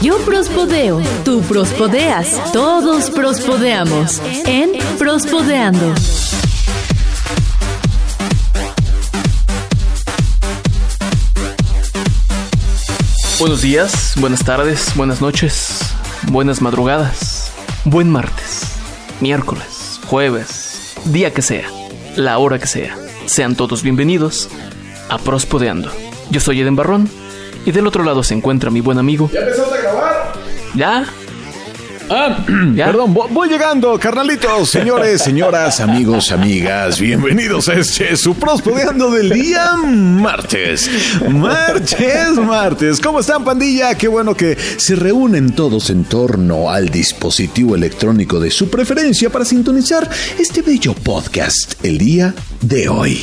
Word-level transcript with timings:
Yo 0.00 0.16
prospodeo, 0.24 1.02
tú 1.24 1.42
prospodeas, 1.42 2.40
todos 2.52 3.10
prospodeamos 3.10 4.20
en 4.46 4.72
Prospodeando. 4.98 5.94
Buenos 13.38 13.62
días, 13.62 14.14
buenas 14.16 14.44
tardes, 14.44 14.94
buenas 14.96 15.20
noches, 15.20 15.80
buenas 16.30 16.60
madrugadas, 16.60 17.52
buen 17.84 18.10
martes, 18.10 18.62
miércoles, 19.20 20.00
jueves, 20.06 20.94
día 21.06 21.32
que 21.32 21.42
sea, 21.42 21.68
la 22.16 22.38
hora 22.38 22.58
que 22.58 22.66
sea. 22.66 22.96
Sean 23.26 23.54
todos 23.54 23.82
bienvenidos 23.82 24.48
a 25.08 25.18
Prospodeando. 25.18 25.90
Yo 26.30 26.40
soy 26.40 26.60
Eden 26.60 26.76
Barrón 26.76 27.08
y 27.66 27.72
del 27.72 27.86
otro 27.86 28.04
lado 28.04 28.22
se 28.22 28.34
encuentra 28.34 28.70
mi 28.70 28.80
buen 28.80 28.98
amigo. 28.98 29.30
¿Ya 29.32 29.40
empezaste 29.40 29.78
a 29.78 29.80
grabar? 29.82 30.32
¿Ya? 30.74 31.04
Ah, 32.12 32.44
¿Ya? 32.74 32.86
perdón, 32.86 33.14
vo- 33.14 33.28
voy 33.30 33.48
llegando, 33.48 33.96
carnalitos, 34.00 34.68
señores, 34.68 35.22
señoras, 35.22 35.78
amigos, 35.78 36.32
amigas, 36.32 36.98
bienvenidos 36.98 37.68
a 37.68 37.74
este 37.74 38.16
su 38.16 38.34
prospodeando 38.34 39.12
del 39.12 39.30
día 39.30 39.76
martes. 39.76 40.90
Martes, 41.28 42.36
martes. 42.36 42.98
¿Cómo 43.00 43.20
están, 43.20 43.44
pandilla? 43.44 43.94
Qué 43.94 44.08
bueno 44.08 44.34
que 44.34 44.56
se 44.76 44.96
reúnen 44.96 45.52
todos 45.54 45.88
en 45.90 46.02
torno 46.04 46.68
al 46.70 46.88
dispositivo 46.88 47.76
electrónico 47.76 48.40
de 48.40 48.50
su 48.50 48.68
preferencia 48.68 49.30
para 49.30 49.44
sintonizar 49.44 50.10
este 50.36 50.62
bello 50.62 50.94
podcast 50.94 51.84
el 51.84 51.98
día 51.98 52.34
de 52.60 52.88
hoy. 52.88 53.20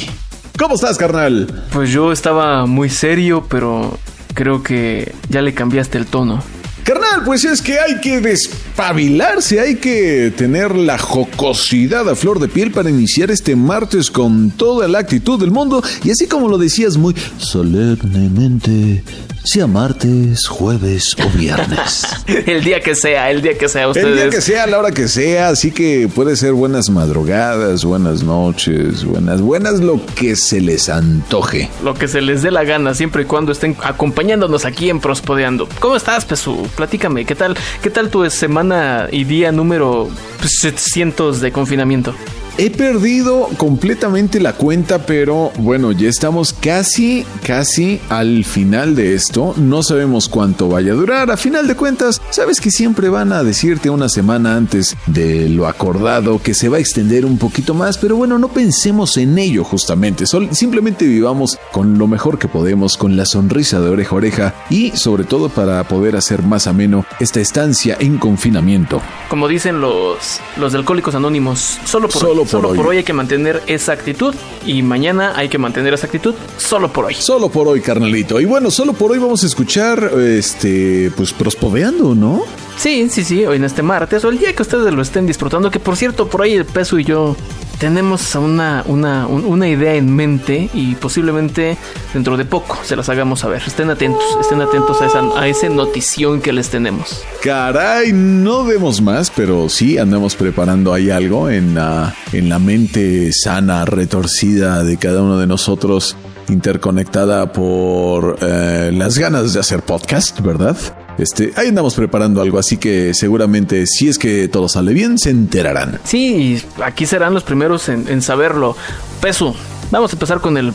¿Cómo 0.57 0.75
estás, 0.75 0.97
carnal? 0.97 1.65
Pues 1.73 1.91
yo 1.91 2.13
estaba 2.13 2.65
muy 2.65 2.89
serio, 2.89 3.45
pero 3.49 3.99
creo 4.37 4.61
que 4.61 5.15
ya 5.29 5.41
le 5.41 5.55
cambiaste 5.55 5.97
el 5.97 6.05
tono. 6.05 6.43
Carnal, 6.83 7.23
pues 7.25 7.43
es 7.43 7.61
que 7.61 7.79
hay 7.79 7.99
que 7.99 8.21
despabilarse, 8.21 9.59
hay 9.59 9.75
que 9.77 10.31
tener 10.37 10.75
la 10.75 10.99
jocosidad 10.99 12.07
a 12.07 12.15
flor 12.15 12.39
de 12.39 12.47
piel 12.47 12.71
para 12.71 12.91
iniciar 12.91 13.31
este 13.31 13.55
martes 13.55 14.11
con 14.11 14.51
toda 14.51 14.87
la 14.87 14.99
actitud 14.99 15.39
del 15.39 15.49
mundo 15.49 15.83
y 16.03 16.11
así 16.11 16.27
como 16.27 16.47
lo 16.47 16.59
decías 16.59 16.97
muy 16.97 17.15
solemnemente, 17.39 19.03
sea 19.47 19.65
martes, 19.65 20.45
jueves 20.45 21.15
o 21.23 21.37
viernes. 21.37 22.05
El 22.27 22.65
día 22.65 22.81
que 22.81 22.95
sea, 22.95 23.31
el 23.31 23.41
día 23.41 23.57
que 23.57 23.69
sea, 23.69 23.87
ustedes. 23.87 24.07
El 24.07 24.15
día 24.15 24.29
que 24.29 24.41
sea, 24.41 24.63
a 24.63 24.67
la 24.67 24.77
hora 24.77 24.91
que 24.91 25.07
sea, 25.07 25.47
así 25.47 25.71
que 25.71 26.09
puede 26.13 26.35
ser 26.35 26.51
buenas 26.51 26.89
madrugadas, 26.89 27.85
buenas 27.85 28.23
noches, 28.23 29.05
buenas, 29.05 29.39
buenas 29.39 29.79
lo 29.79 30.05
que 30.15 30.35
se 30.35 30.59
les 30.59 30.89
antoje. 30.89 31.69
Lo 31.81 31.93
que 31.93 32.09
se 32.09 32.19
les 32.19 32.41
dé 32.41 32.51
la 32.51 32.65
gana, 32.65 32.93
siempre 32.93 33.21
y 33.21 33.25
cuando 33.25 33.53
estén 33.53 33.77
acompañándonos 33.81 34.65
aquí 34.65 34.89
en 34.89 34.99
Prospodeando. 34.99 35.69
¿Cómo 35.79 35.95
estás, 35.95 36.25
Pesu? 36.25 36.67
Platícame, 36.75 37.23
¿qué 37.23 37.35
tal, 37.35 37.57
qué 37.81 37.89
tal 37.89 38.09
tu 38.09 38.29
semana 38.29 39.07
y 39.11 39.23
día 39.23 39.53
número 39.53 40.09
700 40.43 41.39
de 41.39 41.51
confinamiento? 41.53 42.13
He 42.59 42.71
perdido 42.71 43.49
completamente 43.57 44.39
la 44.39 44.53
cuenta, 44.53 45.05
pero 45.05 45.51
bueno, 45.59 45.91
ya 45.91 46.09
estamos 46.09 46.53
casi, 46.53 47.23
casi 47.45 47.99
al 48.09 48.45
final 48.45 48.95
de 48.95 49.13
esto. 49.13 49.53
No 49.57 49.83
sabemos 49.83 50.27
cuánto 50.27 50.67
vaya 50.67 50.93
a 50.93 50.95
durar. 50.95 51.29
A 51.29 51.37
final 51.37 51.67
de 51.67 51.75
cuentas, 51.75 52.19
sabes 52.31 52.59
que 52.59 52.71
siempre 52.71 53.09
van 53.09 53.31
a 53.31 53.43
decirte 53.43 53.91
una 53.91 54.09
semana 54.09 54.55
antes 54.55 54.97
de 55.05 55.49
lo 55.49 55.67
acordado 55.67 56.41
que 56.41 56.55
se 56.55 56.67
va 56.67 56.77
a 56.77 56.79
extender 56.79 57.27
un 57.27 57.37
poquito 57.37 57.75
más, 57.75 57.99
pero 57.99 58.15
bueno, 58.15 58.39
no 58.39 58.47
pensemos 58.47 59.17
en 59.17 59.37
ello 59.37 59.63
justamente. 59.63 60.25
Sol- 60.25 60.49
simplemente 60.51 61.05
vivamos 61.05 61.59
con 61.71 61.99
lo 61.99 62.07
mejor 62.07 62.39
que 62.39 62.47
podemos, 62.47 62.97
con 62.97 63.15
la 63.17 63.27
sonrisa 63.27 63.79
de 63.81 63.89
oreja 63.89 64.11
a 64.11 64.15
oreja 64.15 64.55
y 64.71 64.91
sobre 64.97 65.25
todo 65.25 65.49
para 65.49 65.83
poder 65.87 66.15
hacer 66.15 66.41
más 66.41 66.65
ameno 66.65 67.05
esta 67.19 67.39
estancia 67.39 67.97
en 67.99 68.17
confinamiento. 68.17 68.99
Como 69.29 69.47
dicen 69.47 69.79
los, 69.79 70.39
los 70.57 70.71
de 70.71 70.79
Alcohólicos 70.79 71.13
Anónimos, 71.13 71.77
solo 71.85 72.07
por 72.09 72.19
Solo 72.19 72.41
hoy. 72.41 72.46
Por 72.47 72.61
solo 72.61 72.69
hoy. 72.69 72.77
por 72.77 72.87
hoy 72.87 72.97
hay 72.97 73.03
que 73.03 73.13
mantener 73.13 73.61
esa 73.67 73.93
actitud 73.93 74.33
y 74.65 74.81
mañana 74.81 75.33
hay 75.35 75.49
que 75.49 75.57
mantener 75.57 75.93
esa 75.93 76.07
actitud 76.07 76.35
solo 76.57 76.91
por 76.91 77.05
hoy. 77.05 77.13
Solo 77.13 77.49
por 77.49 77.67
hoy, 77.67 77.81
carnalito. 77.81 78.39
Y 78.39 78.45
bueno, 78.45 78.71
solo 78.71 78.93
por 78.93 79.11
hoy 79.11 79.19
vamos 79.19 79.43
a 79.43 79.47
escuchar, 79.47 80.11
este, 80.19 81.11
pues 81.15 81.33
prospodeando, 81.33 82.15
¿no? 82.15 82.43
Sí, 82.77 83.07
sí, 83.09 83.23
sí, 83.23 83.43
hoy 83.45 83.57
en 83.57 83.63
este 83.63 83.81
martes 83.81 84.23
o 84.23 84.29
el 84.29 84.37
día 84.37 84.53
que 84.53 84.61
ustedes 84.61 84.93
lo 84.93 85.01
estén 85.01 85.25
disfrutando, 85.25 85.71
que 85.71 85.79
por 85.79 85.97
cierto, 85.97 86.27
por 86.27 86.43
ahí 86.43 86.53
el 86.53 86.65
peso 86.65 86.99
y 86.99 87.03
yo 87.03 87.35
tenemos 87.79 88.33
una, 88.35 88.83
una, 88.87 89.27
un- 89.27 89.45
una 89.45 89.67
idea 89.67 89.93
en 89.95 90.15
mente 90.15 90.69
y 90.73 90.95
posiblemente 90.95 91.77
dentro 92.13 92.37
de 92.37 92.45
poco 92.45 92.77
se 92.83 92.95
las 92.95 93.09
hagamos 93.09 93.41
saber. 93.41 93.61
Estén 93.65 93.89
atentos, 93.89 94.23
estén 94.41 94.61
atentos 94.61 95.01
a 95.01 95.05
esa, 95.05 95.19
a 95.39 95.47
esa 95.47 95.69
notición 95.69 96.41
que 96.41 96.53
les 96.53 96.69
tenemos. 96.69 97.21
Caray, 97.43 98.11
no 98.13 98.63
demos 98.63 99.01
más, 99.01 99.31
pero 99.35 99.69
sí 99.69 99.97
andamos 99.97 100.35
preparando 100.35 100.93
ahí 100.93 101.09
algo 101.09 101.49
en 101.49 101.75
la, 101.75 102.15
en 102.33 102.49
la 102.49 102.59
mente 102.59 103.31
sana, 103.33 103.85
retorcida 103.85 104.83
de 104.83 104.97
cada 104.97 105.21
uno 105.21 105.37
de 105.37 105.47
nosotros, 105.47 106.15
interconectada 106.49 107.51
por 107.51 108.37
eh, 108.41 108.91
las 108.93 109.17
ganas 109.17 109.53
de 109.53 109.59
hacer 109.59 109.81
podcast, 109.81 110.39
¿verdad? 110.41 110.75
Este, 111.17 111.51
ahí 111.55 111.69
andamos 111.69 111.95
preparando 111.95 112.41
algo, 112.41 112.59
así 112.59 112.77
que 112.77 113.13
seguramente 113.13 113.87
si 113.87 114.07
es 114.07 114.17
que 114.17 114.47
todo 114.47 114.69
sale 114.69 114.93
bien, 114.93 115.17
se 115.17 115.31
enterarán. 115.31 115.99
Sí, 116.03 116.35
y 116.35 116.81
aquí 116.83 117.05
serán 117.05 117.33
los 117.33 117.43
primeros 117.43 117.89
en, 117.89 118.07
en 118.07 118.21
saberlo. 118.21 118.75
Peso, 119.21 119.55
vamos 119.91 120.11
a 120.11 120.15
empezar 120.15 120.41
con 120.41 120.57
el 120.57 120.73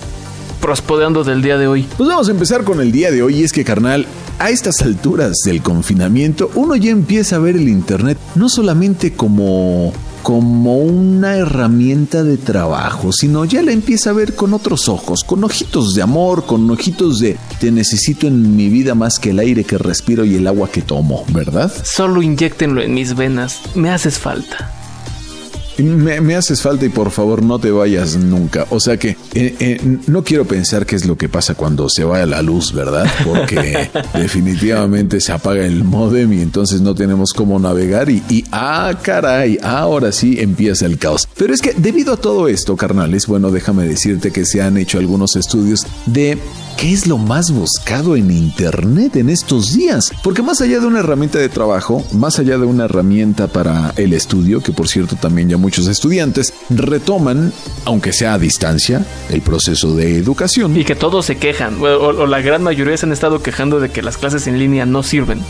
prospodeando 0.61 1.25
del 1.25 1.43
día 1.43 1.59
de 1.59 1.67
hoy. 1.67 1.87
Pues 1.97 2.09
vamos 2.09 2.29
a 2.29 2.31
empezar 2.31 2.65
con 2.65 2.81
el 2.81 2.93
día 2.93 3.11
de 3.11 3.23
hoy 3.23 3.41
y 3.41 3.45
es 3.45 3.53
que 3.53 3.65
carnal, 3.65 4.07
a 4.39 4.51
estas 4.51 4.81
alturas 4.81 5.39
del 5.45 5.61
confinamiento 5.61 6.51
uno 6.55 6.77
ya 6.77 6.91
empieza 6.91 7.37
a 7.37 7.39
ver 7.41 7.57
el 7.57 7.69
internet 7.69 8.17
no 8.37 8.49
solamente 8.49 9.13
como 9.13 9.93
como 10.23 10.77
una 10.77 11.37
herramienta 11.37 12.23
de 12.23 12.37
trabajo, 12.37 13.13
sino 13.13 13.45
ya 13.45 13.63
la 13.63 13.73
empieza 13.73 14.11
a 14.11 14.15
ver 14.15 14.35
con 14.35 14.55
otros 14.55 14.89
ojos, 14.89 15.25
con 15.25 15.45
ojitos 15.45 15.95
de 15.95 16.03
amor, 16.03 16.47
con 16.47 16.71
ojitos 16.71 17.19
de 17.19 17.37
te 17.61 17.71
necesito 17.71 18.27
en 18.27 18.57
mi 18.57 18.69
vida 18.69 18.95
más 18.95 19.19
que 19.19 19.31
el 19.31 19.39
aire 19.39 19.65
que 19.65 19.79
respiro 19.79 20.25
y 20.25 20.37
el 20.37 20.47
agua 20.47 20.71
que 20.71 20.83
tomo, 20.83 21.25
¿verdad? 21.29 21.73
Solo 21.85 22.23
inyectenlo 22.23 22.83
en 22.83 22.95
mis 22.95 23.15
venas, 23.15 23.61
me 23.75 23.91
haces 23.91 24.19
falta. 24.19 24.72
Me, 25.79 26.21
me 26.21 26.35
haces 26.35 26.63
falta 26.63 26.85
y 26.85 26.89
por 26.89 27.11
favor 27.11 27.43
no 27.43 27.59
te 27.59 27.71
vayas 27.71 28.17
nunca. 28.17 28.67
O 28.71 28.81
sea 28.81 28.97
que 28.97 29.17
eh, 29.35 29.57
eh, 29.59 29.99
no 30.07 30.23
quiero 30.23 30.45
pensar 30.45 30.87
qué 30.87 30.97
es 30.97 31.07
lo 31.07 31.17
que 31.17 31.29
pasa 31.29 31.55
cuando 31.55 31.89
se 31.89 32.05
vaya 32.05 32.27
la 32.27 32.43
luz, 32.43 32.73
¿verdad? 32.73 33.07
Porque 33.25 33.91
definitivamente 34.15 35.21
se 35.21 35.33
apaga 35.33 35.65
el 35.65 35.85
modem 35.85 36.33
y 36.33 36.41
entonces 36.41 36.81
no 36.81 36.95
tenemos 36.95 37.33
cómo 37.33 37.59
navegar 37.59 38.11
y, 38.11 38.23
y 38.29 38.45
ah, 38.53 38.93
caray, 39.03 39.59
ahora 39.63 40.13
sí 40.13 40.37
empieza 40.39 40.87
el 40.87 40.99
caos. 40.99 41.29
Pero 41.37 41.55
es 41.55 41.61
que 41.61 41.73
debido 41.77 42.15
a 42.15 42.17
todo 42.17 42.49
esto, 42.49 42.77
carnales, 42.77 43.27
bueno, 43.27 43.51
déjame 43.51 43.87
decirte 43.87 44.31
que 44.31 44.45
se 44.45 44.63
han 44.63 44.77
hecho 44.77 44.99
algunos 44.99 45.37
estudios 45.37 45.87
de 46.07 46.39
qué 46.77 46.93
es 46.93 47.07
lo 47.07 47.19
más 47.19 47.51
buscado 47.51 48.17
en 48.17 48.31
Internet 48.31 49.17
en 49.17 49.29
estos 49.29 49.75
días. 49.75 50.13
Porque 50.23 50.43
más 50.43 50.61
allá 50.61 50.81
de 50.81 50.87
una 50.87 51.01
herramienta 51.01 51.39
de 51.39 51.49
trabajo, 51.49 52.05
más 52.13 52.39
allá 52.39 52.59
de 52.59 52.67
una 52.67 52.85
herramienta 52.85 53.47
para 53.47 53.93
el 53.97 54.13
estudio, 54.13 54.63
que 54.63 54.73
por 54.73 54.89
cierto 54.89 55.17
también 55.17 55.49
ya 55.49 55.57
muchos 55.63 55.87
estudiantes 55.87 56.53
retoman, 56.69 57.53
aunque 57.87 58.13
sea 58.13 58.35
a 58.35 58.39
distancia, 58.39 59.07
el 59.31 59.41
proceso 59.41 59.95
de 59.95 60.19
educación. 60.19 60.77
Y 60.77 60.85
que 60.85 60.95
todos 60.95 61.25
se 61.25 61.37
quejan, 61.37 61.81
o, 61.81 62.27
la 62.27 62.41
gran 62.43 62.63
mayoría 62.63 62.97
se 62.97 63.07
han 63.07 63.13
estado 63.13 63.43
quejando 63.43 63.81
de 63.81 63.91
que 63.91 64.03
las 64.03 64.19
clases 64.19 64.47
en 64.47 64.59
línea 64.59 64.85
no 64.85 65.03
sirven. 65.03 65.41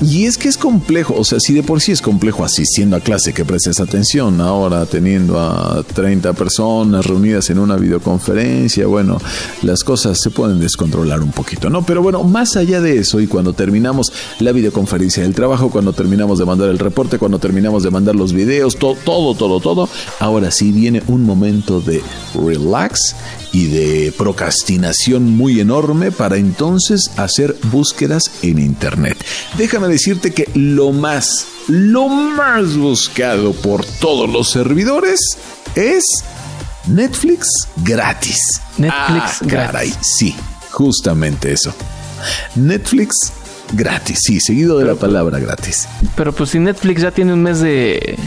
Y 0.00 0.26
es 0.26 0.38
que 0.38 0.48
es 0.48 0.56
complejo, 0.56 1.14
o 1.18 1.24
sea, 1.24 1.40
si 1.40 1.52
de 1.54 1.64
por 1.64 1.80
sí 1.80 1.90
es 1.90 2.00
complejo 2.00 2.44
asistiendo 2.44 2.94
a 2.94 3.00
clase 3.00 3.32
que 3.32 3.44
prestes 3.44 3.80
atención, 3.80 4.40
ahora 4.40 4.86
teniendo 4.86 5.40
a 5.40 5.82
30 5.82 6.34
personas 6.34 7.04
reunidas 7.04 7.50
en 7.50 7.58
una 7.58 7.74
videoconferencia, 7.76 8.86
bueno, 8.86 9.18
las 9.62 9.82
cosas 9.82 10.20
se 10.20 10.30
pueden 10.30 10.60
descontrolar 10.60 11.20
un 11.20 11.32
poquito, 11.32 11.68
¿no? 11.68 11.82
Pero 11.84 12.00
bueno, 12.00 12.22
más 12.22 12.56
allá 12.56 12.80
de 12.80 12.98
eso, 12.98 13.20
y 13.20 13.26
cuando 13.26 13.54
terminamos 13.54 14.12
la 14.38 14.52
videoconferencia 14.52 15.24
del 15.24 15.34
trabajo, 15.34 15.68
cuando 15.68 15.92
terminamos 15.92 16.38
de 16.38 16.44
mandar 16.44 16.68
el 16.68 16.78
reporte, 16.78 17.18
cuando 17.18 17.40
terminamos 17.40 17.82
de 17.82 17.90
mandar 17.90 18.14
los 18.14 18.32
videos, 18.32 18.76
to- 18.76 18.96
todo, 19.04 19.34
todo, 19.34 19.58
todo, 19.58 19.88
ahora 20.20 20.52
sí 20.52 20.70
viene 20.70 21.02
un 21.08 21.24
momento 21.24 21.80
de 21.80 22.00
relax 22.40 23.16
y 23.52 23.66
de 23.66 24.12
procrastinación 24.16 25.30
muy 25.36 25.60
enorme 25.60 26.10
para 26.10 26.36
entonces 26.36 27.10
hacer 27.16 27.56
búsquedas 27.64 28.30
en 28.42 28.58
internet. 28.58 29.16
Déjame 29.56 29.88
decirte 29.88 30.32
que 30.32 30.48
lo 30.54 30.92
más, 30.92 31.46
lo 31.68 32.08
más 32.08 32.76
buscado 32.76 33.52
por 33.52 33.84
todos 33.84 34.28
los 34.28 34.50
servidores 34.50 35.20
es 35.74 36.04
Netflix 36.86 37.46
gratis. 37.84 38.38
Netflix 38.76 39.22
Ah, 39.22 39.38
gratis. 39.42 39.66
Caray, 39.66 39.94
sí, 40.00 40.34
justamente 40.70 41.52
eso. 41.52 41.74
Netflix 42.56 43.32
gratis, 43.72 44.18
sí, 44.22 44.40
seguido 44.40 44.78
de 44.78 44.84
la 44.86 44.94
palabra 44.94 45.38
gratis. 45.38 45.86
Pero 46.16 46.32
pues 46.32 46.50
si 46.50 46.58
Netflix 46.58 47.02
ya 47.02 47.10
tiene 47.10 47.32
un 47.32 47.42
mes 47.42 47.60
de, 47.60 48.18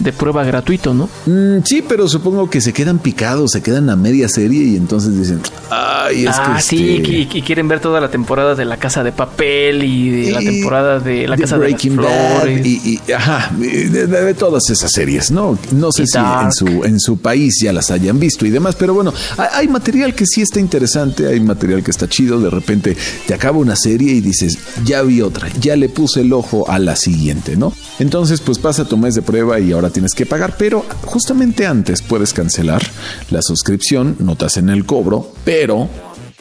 de 0.00 0.12
prueba 0.12 0.44
gratuito, 0.44 0.92
¿no? 0.94 1.08
Mm, 1.26 1.62
sí, 1.64 1.82
pero 1.86 2.08
supongo 2.08 2.50
que 2.50 2.60
se 2.60 2.72
quedan 2.72 2.98
picados, 2.98 3.52
se 3.52 3.62
quedan 3.62 3.88
a 3.90 3.96
media 3.96 4.28
serie 4.28 4.64
y 4.64 4.76
entonces 4.76 5.16
dicen, 5.18 5.40
ay, 5.70 6.26
es 6.26 6.36
ah, 6.38 6.54
que 6.56 6.62
sí, 6.62 6.96
este- 6.96 7.10
y, 7.10 7.28
y 7.38 7.42
quieren 7.42 7.68
ver 7.68 7.80
toda 7.80 8.00
la 8.00 8.10
temporada 8.10 8.54
de 8.54 8.64
La 8.64 8.76
Casa 8.78 9.04
de 9.04 9.12
Papel 9.12 9.84
y 9.84 10.10
de 10.24 10.32
la 10.32 10.40
temporada 10.40 10.98
de 11.00 11.28
La 11.28 11.36
de 11.36 11.42
Casa 11.42 11.56
Breaking 11.56 11.96
de 11.96 12.02
las 12.02 12.42
Bad 12.42 12.48
y, 12.64 13.00
y- 13.06 13.12
ajá, 13.12 13.50
de, 13.56 13.88
de- 13.88 14.06
de 14.06 14.34
todas 14.34 14.68
esas 14.70 14.90
series, 14.90 15.30
¿no? 15.30 15.58
No 15.72 15.92
sé 15.92 16.06
si 16.06 16.18
en 16.18 16.52
su, 16.52 16.66
en 16.84 16.98
su 16.98 17.18
país 17.18 17.58
ya 17.62 17.72
las 17.72 17.90
hayan 17.90 18.18
visto 18.18 18.46
y 18.46 18.50
demás, 18.50 18.74
pero 18.76 18.94
bueno, 18.94 19.12
hay, 19.36 19.48
hay 19.52 19.68
material 19.68 20.14
que 20.14 20.24
sí 20.26 20.40
está 20.40 20.60
interesante, 20.60 21.26
hay 21.28 21.40
material 21.40 21.82
que 21.82 21.90
está 21.90 22.08
chido, 22.08 22.40
de 22.40 22.50
repente 22.50 22.96
te 23.26 23.34
acaba 23.34 23.58
una 23.58 23.76
serie 23.76 24.12
y 24.12 24.20
dices, 24.20 24.58
ya 24.84 25.02
vi 25.02 25.20
otra, 25.20 25.48
ya 25.60 25.76
le 25.76 25.88
puse 25.88 26.22
el 26.22 26.32
ojo 26.32 26.68
a 26.70 26.78
la 26.78 26.96
siguiente, 26.96 27.56
¿no? 27.56 27.72
Entonces, 27.98 28.40
pues 28.40 28.58
pasa 28.58 28.84
tu 28.86 28.96
mes 28.96 29.14
de 29.14 29.22
prueba 29.22 29.60
y 29.60 29.72
ahora 29.72 29.89
tienes 29.90 30.14
que 30.14 30.26
pagar, 30.26 30.56
pero 30.58 30.84
justamente 31.04 31.66
antes 31.66 32.02
puedes 32.02 32.32
cancelar 32.32 32.82
la 33.30 33.42
suscripción, 33.42 34.16
no 34.18 34.36
te 34.36 34.44
hacen 34.46 34.68
el 34.70 34.84
cobro, 34.86 35.32
pero... 35.44 35.88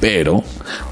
Pero, 0.02 0.42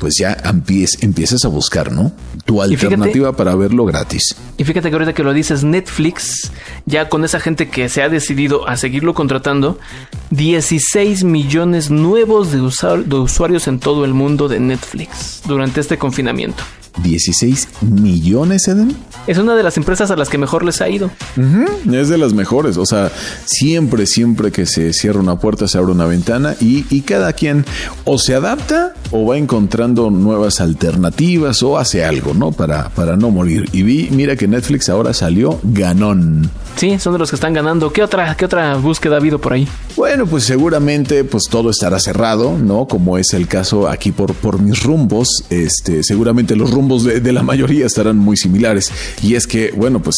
pues 0.02 0.16
ya 0.20 0.36
empiez- 0.44 0.98
empiezas 1.02 1.46
a 1.46 1.48
buscar, 1.48 1.94
¿no? 1.94 2.12
Tu 2.44 2.56
fíjate- 2.56 2.74
alternativa 2.76 3.32
para 3.38 3.56
verlo 3.56 3.86
gratis. 3.86 4.36
Y 4.58 4.66
fíjate 4.66 4.90
que 4.90 4.96
ahorita 4.96 5.14
que 5.14 5.24
lo 5.24 5.32
dices, 5.32 5.64
Netflix, 5.64 6.52
ya 6.86 7.08
con 7.08 7.24
esa 7.24 7.40
gente 7.40 7.70
que 7.70 7.88
se 7.88 8.02
ha 8.02 8.10
decidido 8.10 8.68
a 8.68 8.76
seguirlo 8.76 9.14
contratando, 9.14 9.80
16 10.32 11.24
millones 11.24 11.90
nuevos 11.90 12.52
de 12.52 12.60
usuarios 12.60 13.68
en 13.70 13.80
todo 13.80 14.04
el 14.04 14.14
mundo 14.14 14.50
de 14.50 14.60
Netflix 14.60 15.42
durante 15.46 15.80
este 15.80 15.98
confinamiento. 15.98 16.64
16 17.04 17.68
millones, 17.82 18.68
Eden. 18.68 18.96
Es 19.28 19.38
una 19.38 19.56
de 19.56 19.64
las 19.64 19.78
empresas 19.78 20.12
a 20.12 20.16
las 20.16 20.30
que 20.30 20.38
mejor 20.38 20.64
les 20.64 20.82
ha 20.82 20.90
ido. 20.90 21.10
Es 21.92 22.10
de 22.10 22.18
las 22.18 22.34
mejores. 22.34 22.78
O 22.78 22.86
sea, 22.86 23.12
siempre, 23.46 24.06
siempre 24.06 24.52
que 24.52 24.66
se 24.66 24.94
cierra 24.94 25.20
una 25.20 25.40
puerta, 25.40 25.68
se 25.68 25.78
abre 25.78 25.92
una 25.92 26.06
ventana 26.06 26.56
y, 26.60 26.86
y 26.90 27.02
cada 27.02 27.34
quien 27.34 27.66
o 28.06 28.18
se 28.18 28.36
adapta 28.36 28.94
o 29.12 29.26
va 29.26 29.38
encontrando 29.38 30.10
nuevas 30.10 30.62
alternativas 30.62 31.62
o 31.64 31.78
hace 31.78 32.04
algo, 32.06 32.34
¿no? 32.34 32.52
Para, 32.52 32.90
para 32.90 33.16
no 33.16 33.30
morir. 33.32 33.70
Y 33.72 33.84
vi, 33.84 34.10
mira 34.12 34.36
que 34.36 34.48
Netflix 34.48 34.90
ahora 34.90 35.14
salió 35.14 35.60
ganón. 35.64 36.50
Sí, 36.76 37.00
son 37.00 37.14
de 37.14 37.20
los 37.20 37.30
que 37.30 37.36
están 37.36 37.54
ganando. 37.54 37.92
¿Qué 37.92 38.04
otra, 38.04 38.36
qué 38.36 38.46
otra 38.46 38.76
búsqueda 38.76 39.16
ha 39.16 39.20
habido 39.20 39.40
por 39.40 39.54
ahí? 39.54 39.68
Bueno, 39.96 40.26
pues 40.28 40.44
seguramente 40.44 41.24
pues 41.24 41.44
todo 41.50 41.70
estará 41.72 42.00
cerrado, 42.00 42.58
¿no? 42.58 42.88
Como 42.88 43.18
es 43.18 43.34
el 43.34 43.48
caso 43.48 43.88
aquí 43.88 44.12
por, 44.12 44.34
por 44.36 44.62
mis 44.62 44.84
rumbos. 44.84 45.44
Este, 45.50 46.04
seguramente 46.04 46.56
los 46.56 46.72
rumbos 46.72 46.87
de, 47.04 47.20
de 47.20 47.32
la 47.32 47.44
mayoría 47.44 47.86
estarán 47.86 48.18
muy 48.18 48.38
similares. 48.38 48.92
Y 49.22 49.36
es 49.36 49.48
que, 49.48 49.72
bueno, 49.72 50.02
pues 50.02 50.16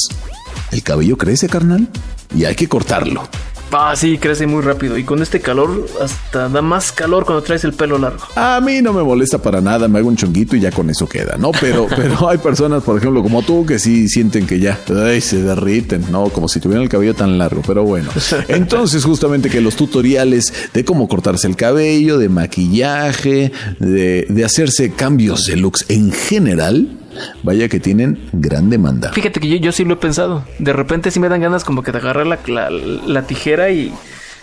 el 0.71 0.83
cabello 0.83 1.18
crece, 1.18 1.50
carnal, 1.50 1.88
y 2.36 2.45
hay 2.45 2.56
que 2.56 2.68
cortarlo. 2.68 3.27
Ah, 3.71 3.94
sí, 3.95 4.18
crece 4.18 4.48
muy 4.48 4.62
rápido. 4.62 4.98
Y 4.98 5.04
con 5.04 5.21
este 5.21 5.39
calor, 5.39 5.86
hasta 6.01 6.50
da 6.50 6.62
más 6.62 6.92
calor 6.92 7.25
cuando 7.25 7.44
traes 7.44 7.63
el 7.63 7.74
pelo 7.74 7.98
largo. 7.98 8.25
A 8.36 8.60
mí 8.62 8.81
no 8.81 8.94
me 8.94 9.04
molesta 9.04 9.38
para 9.39 9.62
nada, 9.62 9.88
me 9.88 10.00
hago 10.00 10.07
un 10.07 10.16
chonguito 10.16 10.56
y 10.56 10.60
ya 10.60 10.71
con 10.71 10.89
eso 10.89 11.07
queda, 11.07 11.38
¿no? 11.38 11.51
Pero, 11.60 11.88
pero 11.95 12.30
hay 12.30 12.38
personas, 12.38 12.83
por 12.83 12.98
ejemplo, 12.98 13.21
como 13.21 13.42
tú, 13.44 13.66
que 13.66 13.80
sí 13.80 14.07
sienten 14.10 14.48
que 14.48 14.60
ya 14.60 14.80
ay, 15.06 15.21
se 15.21 15.42
derriten, 15.44 16.06
¿no? 16.12 16.30
Como 16.30 16.48
si 16.48 16.60
tuvieran 16.60 16.83
el 16.83 16.89
cabello 16.89 17.13
tan 17.13 17.38
largo, 17.38 17.62
pero 17.66 17.83
bueno. 17.83 18.10
Entonces, 18.48 19.04
justamente 19.04 19.50
que 19.50 19.62
los 19.62 19.75
tutoriales 19.75 20.54
de 20.74 20.83
cómo 20.83 21.07
cortarse 21.07 21.48
el 21.48 21.56
cabello, 21.56 22.18
de 22.18 22.30
maquillaje, 22.30 23.51
de, 23.80 24.25
de 24.30 24.45
hacerse 24.45 24.92
cambios 24.92 25.45
de 25.45 25.57
looks 25.57 25.86
en 25.89 26.12
general, 26.12 26.99
vaya 27.44 27.68
que 27.69 27.80
tienen 27.80 28.19
gran 28.33 28.69
demanda. 28.69 29.12
Fíjate 29.13 29.39
que 29.39 29.48
yo, 29.48 29.57
yo 29.57 29.71
sí 29.71 29.86
lo 29.86 29.95
he 29.95 29.98
pensado. 29.98 30.44
De 30.60 30.74
repente 30.74 31.12
sí 31.12 31.19
me 31.19 31.30
dan 31.30 31.42
ganas 31.42 31.63
como 31.63 31.83
que 31.83 31.92
de 31.92 31.98
agarrar 32.00 32.27
la, 32.27 32.39
la, 32.48 32.69
la 32.69 33.21
tijera 33.24 33.69
y... 33.71 33.92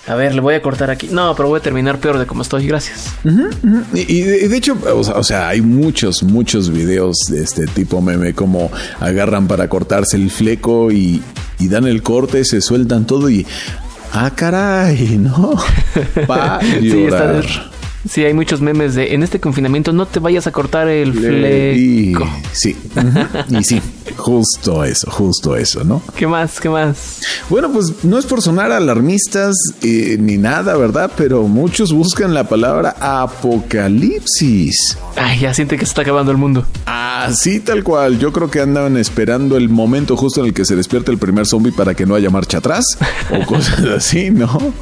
A 0.08 0.14
ver, 0.14 0.36
le 0.36 0.40
voy 0.40 0.54
a 0.54 0.62
cortar 0.62 0.88
aquí. 0.88 1.08
No, 1.10 1.34
pero 1.34 1.48
voy 1.48 1.58
a 1.58 1.62
terminar 1.64 1.98
peor 1.98 2.16
de 2.16 2.26
como 2.26 2.42
estoy. 2.42 2.64
Gracias. 2.68 3.12
Y, 3.92 4.20
de, 4.20 4.44
y 4.44 4.46
de 4.46 4.56
hecho, 4.56 4.76
o 4.94 5.02
sea, 5.02 5.14
o 5.16 5.24
sea, 5.24 5.48
hay 5.48 5.60
muchos, 5.62 6.22
muchos 6.22 6.70
videos 6.70 7.16
de 7.28 7.42
este 7.42 7.66
tipo 7.66 8.00
meme, 8.00 8.32
como 8.32 8.70
agarran 9.00 9.48
para 9.48 9.66
cortarse 9.68 10.16
el 10.16 10.30
fleco 10.30 10.92
y, 10.92 11.20
y 11.58 11.66
dan 11.66 11.88
el 11.88 12.04
corte, 12.04 12.44
se 12.44 12.60
sueltan 12.60 13.04
todo 13.04 13.28
y. 13.28 13.44
Ah, 14.12 14.30
caray, 14.32 15.18
¿no? 15.18 15.54
Llorar. 16.80 17.44
está- 17.44 17.70
sí, 18.08 18.24
hay 18.24 18.34
muchos 18.34 18.60
memes 18.60 18.94
de... 18.94 19.14
En 19.14 19.22
este 19.22 19.40
confinamiento 19.40 19.92
no 19.92 20.06
te 20.06 20.18
vayas 20.20 20.46
a 20.46 20.52
cortar 20.52 20.88
el 20.88 21.10
Y, 21.10 22.12
fleco. 22.14 22.28
sí, 22.52 22.76
y 23.50 23.64
sí, 23.64 23.80
justo 24.16 24.84
eso, 24.84 25.10
justo 25.10 25.56
eso, 25.56 25.84
¿no? 25.84 26.02
¿Qué 26.14 26.26
más? 26.26 26.60
¿Qué 26.60 26.68
más? 26.68 27.20
Bueno, 27.48 27.72
pues 27.72 28.04
no 28.04 28.18
es 28.18 28.26
por 28.26 28.42
sonar 28.42 28.72
alarmistas 28.72 29.56
eh, 29.82 30.16
ni 30.18 30.36
nada, 30.36 30.76
¿verdad? 30.76 31.10
Pero 31.16 31.44
muchos 31.44 31.92
buscan 31.92 32.34
la 32.34 32.44
palabra 32.48 32.96
apocalipsis. 33.00 34.98
Ay, 35.16 35.40
ya 35.40 35.54
siente 35.54 35.78
que 35.78 35.86
se 35.86 35.90
está 35.90 36.02
acabando 36.02 36.30
el 36.30 36.38
mundo. 36.38 36.66
Así 36.84 37.60
tal 37.60 37.82
cual. 37.82 38.18
Yo 38.18 38.32
creo 38.32 38.50
que 38.50 38.60
andaban 38.60 38.96
esperando 38.96 39.56
el 39.56 39.68
momento 39.68 40.16
justo 40.16 40.40
en 40.40 40.46
el 40.46 40.54
que 40.54 40.64
se 40.64 40.76
despierta 40.76 41.10
el 41.10 41.18
primer 41.18 41.46
zombie 41.46 41.72
para 41.72 41.94
que 41.94 42.04
no 42.04 42.14
haya 42.14 42.30
marcha 42.30 42.58
atrás 42.58 42.84
o 43.30 43.46
cosas 43.46 43.80
así, 43.80 44.30
¿no? 44.30 44.72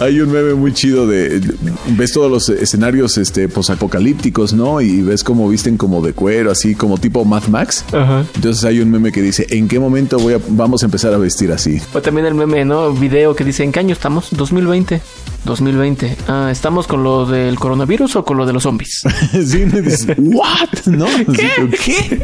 Hay 0.00 0.20
un 0.20 0.30
meme 0.30 0.54
muy 0.54 0.72
chido 0.72 1.06
de 1.06 1.40
ves 1.88 2.12
todos 2.12 2.30
los 2.30 2.48
escenarios 2.48 3.18
este 3.18 3.48
posapocalípticos, 3.48 4.52
¿no? 4.52 4.80
Y 4.80 5.02
ves 5.02 5.22
cómo 5.22 5.48
visten 5.48 5.76
como 5.76 6.00
de 6.00 6.12
cuero, 6.14 6.50
así 6.50 6.74
como 6.74 6.98
tipo 6.98 7.24
Mad 7.24 7.44
Max. 7.48 7.84
Ajá. 7.92 8.24
Entonces 8.34 8.47
hay 8.64 8.80
un 8.80 8.90
meme 8.90 9.12
que 9.12 9.22
dice, 9.22 9.46
¿en 9.50 9.68
qué 9.68 9.78
momento 9.78 10.18
voy 10.18 10.34
a, 10.34 10.40
vamos 10.48 10.82
a 10.82 10.86
empezar 10.86 11.12
a 11.12 11.18
vestir 11.18 11.52
así? 11.52 11.80
O 11.92 12.00
también 12.00 12.26
el 12.26 12.34
meme, 12.34 12.64
¿no? 12.64 12.92
Video 12.92 13.34
que 13.34 13.44
dice, 13.44 13.64
¿en 13.64 13.72
qué 13.72 13.80
año 13.80 13.92
estamos? 13.92 14.28
2020. 14.32 15.00
2020. 15.44 16.16
Ah, 16.28 16.48
¿estamos 16.50 16.86
con 16.86 17.02
lo 17.02 17.26
del 17.26 17.58
coronavirus 17.58 18.16
o 18.16 18.24
con 18.24 18.36
lo 18.36 18.46
de 18.46 18.52
los 18.52 18.62
zombies? 18.62 19.02
sí, 19.32 19.64
me 19.66 19.82
dices, 19.82 20.06
¿what? 20.18 20.86
¿No? 20.86 21.06
Como, 21.06 21.70
¿Qué? 21.84 22.22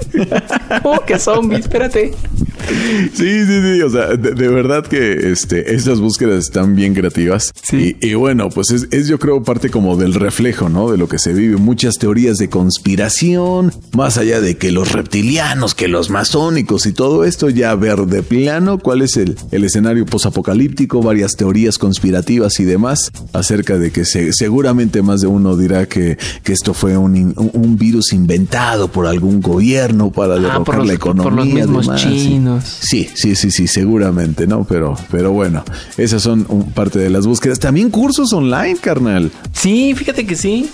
oh, 0.82 1.00
qué 1.06 1.18
zombies, 1.18 1.60
espérate. 1.60 2.12
Sí, 3.12 3.44
sí, 3.46 3.60
sí. 3.62 3.82
O 3.82 3.90
sea, 3.90 4.08
de, 4.16 4.32
de 4.32 4.48
verdad 4.48 4.86
que 4.86 5.30
este, 5.32 5.74
estas 5.74 6.00
búsquedas 6.00 6.44
están 6.44 6.74
bien 6.74 6.94
creativas. 6.94 7.52
Sí. 7.62 7.96
Y, 8.00 8.08
y 8.10 8.14
bueno, 8.14 8.48
pues 8.50 8.70
es, 8.70 8.88
es 8.90 9.08
yo 9.08 9.18
creo 9.18 9.42
parte 9.42 9.70
como 9.70 9.96
del 9.96 10.14
reflejo, 10.14 10.68
¿no? 10.68 10.90
De 10.90 10.98
lo 10.98 11.08
que 11.08 11.18
se 11.18 11.32
vive. 11.32 11.56
Muchas 11.56 11.96
teorías 11.98 12.36
de 12.38 12.48
conspiración, 12.48 13.72
más 13.94 14.18
allá 14.18 14.40
de 14.40 14.56
que 14.56 14.70
los 14.72 14.92
reptilianos, 14.92 15.74
que 15.74 15.88
los 15.88 16.10
masónicos 16.10 16.86
y 16.86 16.92
todo 16.92 17.24
esto, 17.24 17.50
ya 17.50 17.74
ver 17.74 17.98
de 18.06 18.22
plano 18.22 18.78
cuál 18.78 19.02
es 19.02 19.16
el, 19.16 19.36
el 19.50 19.64
escenario 19.64 20.06
posapocalíptico, 20.06 21.02
varias 21.02 21.32
teorías 21.36 21.78
conspirativas 21.78 22.58
y 22.60 22.64
demás, 22.64 23.10
acerca 23.32 23.78
de 23.78 23.90
que 23.90 24.04
se- 24.04 24.32
seguramente 24.32 25.02
más 25.02 25.20
de 25.20 25.26
uno 25.26 25.56
dirá 25.56 25.86
que, 25.86 26.16
que 26.42 26.52
esto 26.52 26.72
fue 26.74 26.96
un, 26.96 27.16
in- 27.16 27.34
un- 27.36 27.50
un 27.52 27.76
virus 27.76 28.12
inventado 28.12 28.88
por 28.88 29.06
algún 29.06 29.40
gobierno 29.40 30.10
para 30.10 30.34
derrocar 30.36 30.54
Ah, 30.60 30.64
por 30.64 30.76
los- 30.78 30.86
la 30.86 30.92
economía. 30.94 31.24
por 31.24 31.32
los 31.34 31.46
mismos 31.46 31.86
demás, 31.86 32.00
sí. 32.00 32.08
Sí, 32.60 33.08
sí, 33.14 33.34
sí, 33.34 33.50
sí, 33.50 33.66
seguramente, 33.66 34.46
¿no? 34.46 34.64
Pero, 34.64 34.94
pero 35.10 35.32
bueno, 35.32 35.64
esas 35.96 36.22
son 36.22 36.44
un- 36.48 36.70
parte 36.72 36.98
de 36.98 37.10
las 37.10 37.26
búsquedas. 37.26 37.58
También 37.58 37.90
cursos 37.90 38.32
online, 38.32 38.76
carnal. 38.80 39.30
Sí, 39.52 39.94
fíjate 39.94 40.26
que 40.26 40.36
sí. 40.36 40.68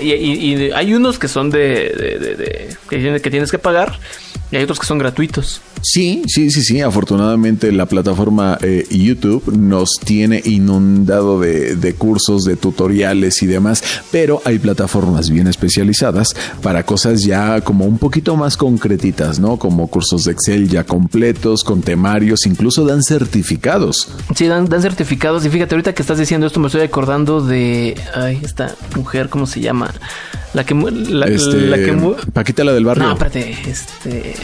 Y, 0.00 0.12
y- 0.12 0.54
y 0.66 0.70
hay 0.72 0.94
unos 0.94 1.18
que 1.18 1.28
son 1.28 1.50
de, 1.50 1.58
de- 1.58 3.20
que 3.20 3.30
tienes 3.30 3.50
que 3.50 3.58
pagar 3.58 3.98
y 4.50 4.56
hay 4.56 4.64
otros 4.64 4.78
que 4.78 4.86
son 4.86 4.98
gratuitos. 4.98 5.60
Sí, 5.82 6.22
sí, 6.26 6.50
sí, 6.50 6.62
sí. 6.62 6.80
Afortunadamente 6.80 7.72
la 7.72 7.86
plataforma 7.86 8.58
eh, 8.62 8.86
YouTube 8.90 9.56
nos 9.56 9.90
tiene 10.04 10.42
inundado 10.44 11.40
de, 11.40 11.76
de 11.76 11.94
cursos, 11.94 12.44
de 12.44 12.56
tutoriales 12.56 13.42
y 13.42 13.46
demás, 13.46 13.82
pero 14.10 14.42
hay 14.44 14.58
plataformas 14.58 15.30
bien 15.30 15.46
especializadas 15.46 16.34
para 16.62 16.82
cosas 16.84 17.22
ya 17.22 17.60
como 17.62 17.86
un 17.86 17.98
poquito 17.98 18.36
más 18.36 18.56
concretitas, 18.56 19.38
¿no? 19.38 19.56
Como 19.56 19.88
cursos 19.88 20.24
de 20.24 20.32
Excel 20.32 20.68
ya 20.68 20.84
completos, 20.84 21.64
con 21.64 21.80
temarios, 21.82 22.46
incluso 22.46 22.84
dan 22.84 23.02
certificados. 23.02 24.08
Sí, 24.34 24.46
dan, 24.46 24.68
dan 24.68 24.82
certificados. 24.82 25.44
Y 25.46 25.50
fíjate, 25.50 25.74
ahorita 25.74 25.94
que 25.94 26.02
estás 26.02 26.18
diciendo 26.18 26.46
esto, 26.46 26.60
me 26.60 26.66
estoy 26.66 26.82
acordando 26.82 27.40
de. 27.40 27.96
Ay, 28.14 28.40
esta 28.42 28.74
mujer, 28.96 29.28
¿cómo 29.28 29.46
se 29.46 29.60
llama? 29.60 29.94
La 30.54 30.64
que. 30.64 30.74
La, 30.74 31.26
Este, 31.26 31.56
la 31.68 31.76
que. 31.76 31.92
Paquita 32.32 32.64
la 32.64 32.72
del 32.72 32.84
barrio. 32.84 33.04
No, 33.04 33.12
espérate. 33.12 33.56
Este. 33.66 34.34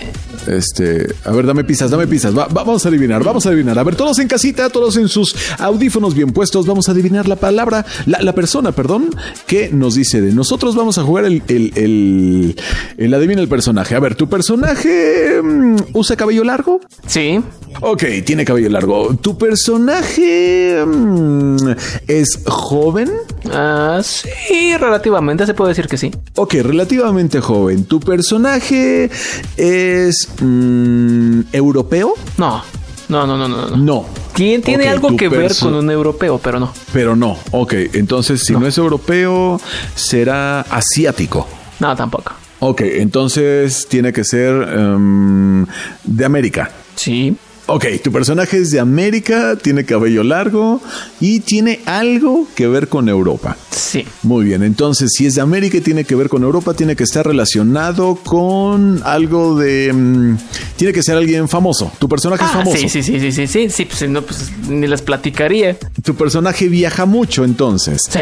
Este, 0.46 1.06
a 1.24 1.32
ver, 1.32 1.44
dame 1.46 1.64
pistas, 1.64 1.90
dame 1.90 2.06
pistas. 2.06 2.36
Va- 2.36 2.46
va- 2.46 2.62
vamos 2.62 2.84
a 2.84 2.88
adivinar, 2.88 3.24
vamos 3.24 3.44
a 3.46 3.48
adivinar. 3.48 3.78
A 3.78 3.82
ver, 3.82 3.96
todos 3.96 4.18
en 4.20 4.28
casita, 4.28 4.68
todos 4.70 4.96
en 4.96 5.08
sus 5.08 5.34
audífonos 5.58 6.14
bien 6.14 6.30
puestos, 6.32 6.66
vamos 6.66 6.88
a 6.88 6.92
adivinar 6.92 7.26
la 7.26 7.36
palabra, 7.36 7.84
la, 8.06 8.20
la 8.22 8.32
persona, 8.34 8.70
perdón, 8.72 9.10
que 9.46 9.70
nos 9.70 9.94
dice 9.96 10.20
de 10.20 10.32
nosotros. 10.32 10.76
Vamos 10.76 10.98
a 10.98 11.02
jugar 11.02 11.24
el, 11.24 11.42
el, 11.48 11.72
el, 11.76 12.56
el 12.96 13.14
adivina 13.14 13.40
el 13.40 13.48
personaje. 13.48 13.94
A 13.96 14.00
ver, 14.00 14.14
¿tu 14.14 14.28
personaje 14.28 15.40
mm, 15.42 15.76
usa 15.94 16.16
cabello 16.16 16.44
largo? 16.44 16.80
Sí. 17.06 17.40
Ok, 17.80 18.04
tiene 18.24 18.44
cabello 18.44 18.70
largo. 18.70 19.16
¿Tu 19.16 19.36
personaje 19.36 20.82
mm, 20.86 21.70
es 22.06 22.40
joven? 22.46 23.10
Ah, 23.52 24.00
sí, 24.02 24.76
relativamente 24.76 25.46
se 25.46 25.54
puede 25.54 25.70
decir 25.70 25.86
que 25.86 25.96
sí. 25.98 26.10
Ok, 26.36 26.54
relativamente 26.62 27.40
joven. 27.40 27.84
¿Tu 27.84 28.00
personaje 28.00 29.10
es 29.56 30.28
mm, 30.40 31.40
europeo? 31.52 32.14
No. 32.38 32.62
No, 33.08 33.26
no, 33.26 33.36
no, 33.38 33.48
no. 33.48 33.68
no. 33.68 33.76
No. 33.76 34.06
Tiene, 34.34 34.62
tiene 34.62 34.88
algo 34.88 35.16
que 35.16 35.28
ver 35.28 35.52
con 35.58 35.74
un 35.74 35.90
europeo, 35.90 36.38
pero 36.42 36.58
no. 36.58 36.72
Pero 36.92 37.14
no. 37.16 37.38
Ok, 37.52 37.74
entonces 37.94 38.42
si 38.44 38.52
no, 38.52 38.66
es 38.66 38.76
europeo, 38.76 39.60
será 39.94 40.60
asiático. 40.62 41.46
No, 41.78 41.94
tampoco. 41.94 42.32
Ok, 42.58 42.80
entonces 42.82 43.86
tiene 43.88 44.12
que 44.12 44.24
ser 44.24 44.50
em, 44.74 45.66
de 46.04 46.24
América. 46.24 46.70
Sí. 46.96 47.36
Ok, 47.68 47.84
tu 48.02 48.12
personaje 48.12 48.58
es 48.58 48.70
de 48.70 48.78
América, 48.78 49.56
tiene 49.60 49.84
cabello 49.84 50.22
largo 50.22 50.80
y 51.20 51.40
tiene 51.40 51.80
algo 51.84 52.46
que 52.54 52.68
ver 52.68 52.86
con 52.88 53.08
Europa. 53.08 53.56
Sí. 53.72 54.04
Muy 54.22 54.44
bien, 54.44 54.62
entonces 54.62 55.10
si 55.16 55.26
es 55.26 55.34
de 55.34 55.40
América 55.40 55.78
y 55.78 55.80
tiene 55.80 56.04
que 56.04 56.14
ver 56.14 56.28
con 56.28 56.44
Europa, 56.44 56.74
tiene 56.74 56.94
que 56.94 57.02
estar 57.02 57.26
relacionado 57.26 58.14
con 58.22 59.00
algo 59.04 59.58
de... 59.58 59.92
mm, 59.92 60.36
tiene 60.76 60.92
que 60.92 61.02
ser 61.02 61.16
alguien 61.16 61.48
famoso. 61.48 61.90
Tu 61.98 62.08
personaje 62.08 62.44
es 62.44 62.50
Ah, 62.50 62.58
famoso. 62.58 62.76
sí, 62.78 62.88
sí, 62.88 63.02
sí, 63.02 63.18
sí, 63.18 63.32
sí, 63.32 63.46
sí, 63.48 63.68
sí, 63.70 63.84
pues 63.86 64.08
no, 64.08 64.22
pues 64.22 64.50
ni 64.68 64.86
les 64.86 65.02
platicaría. 65.02 65.76
Tu 66.04 66.14
personaje 66.14 66.68
viaja 66.68 67.04
mucho 67.04 67.44
entonces. 67.44 68.00
Sí. 68.08 68.20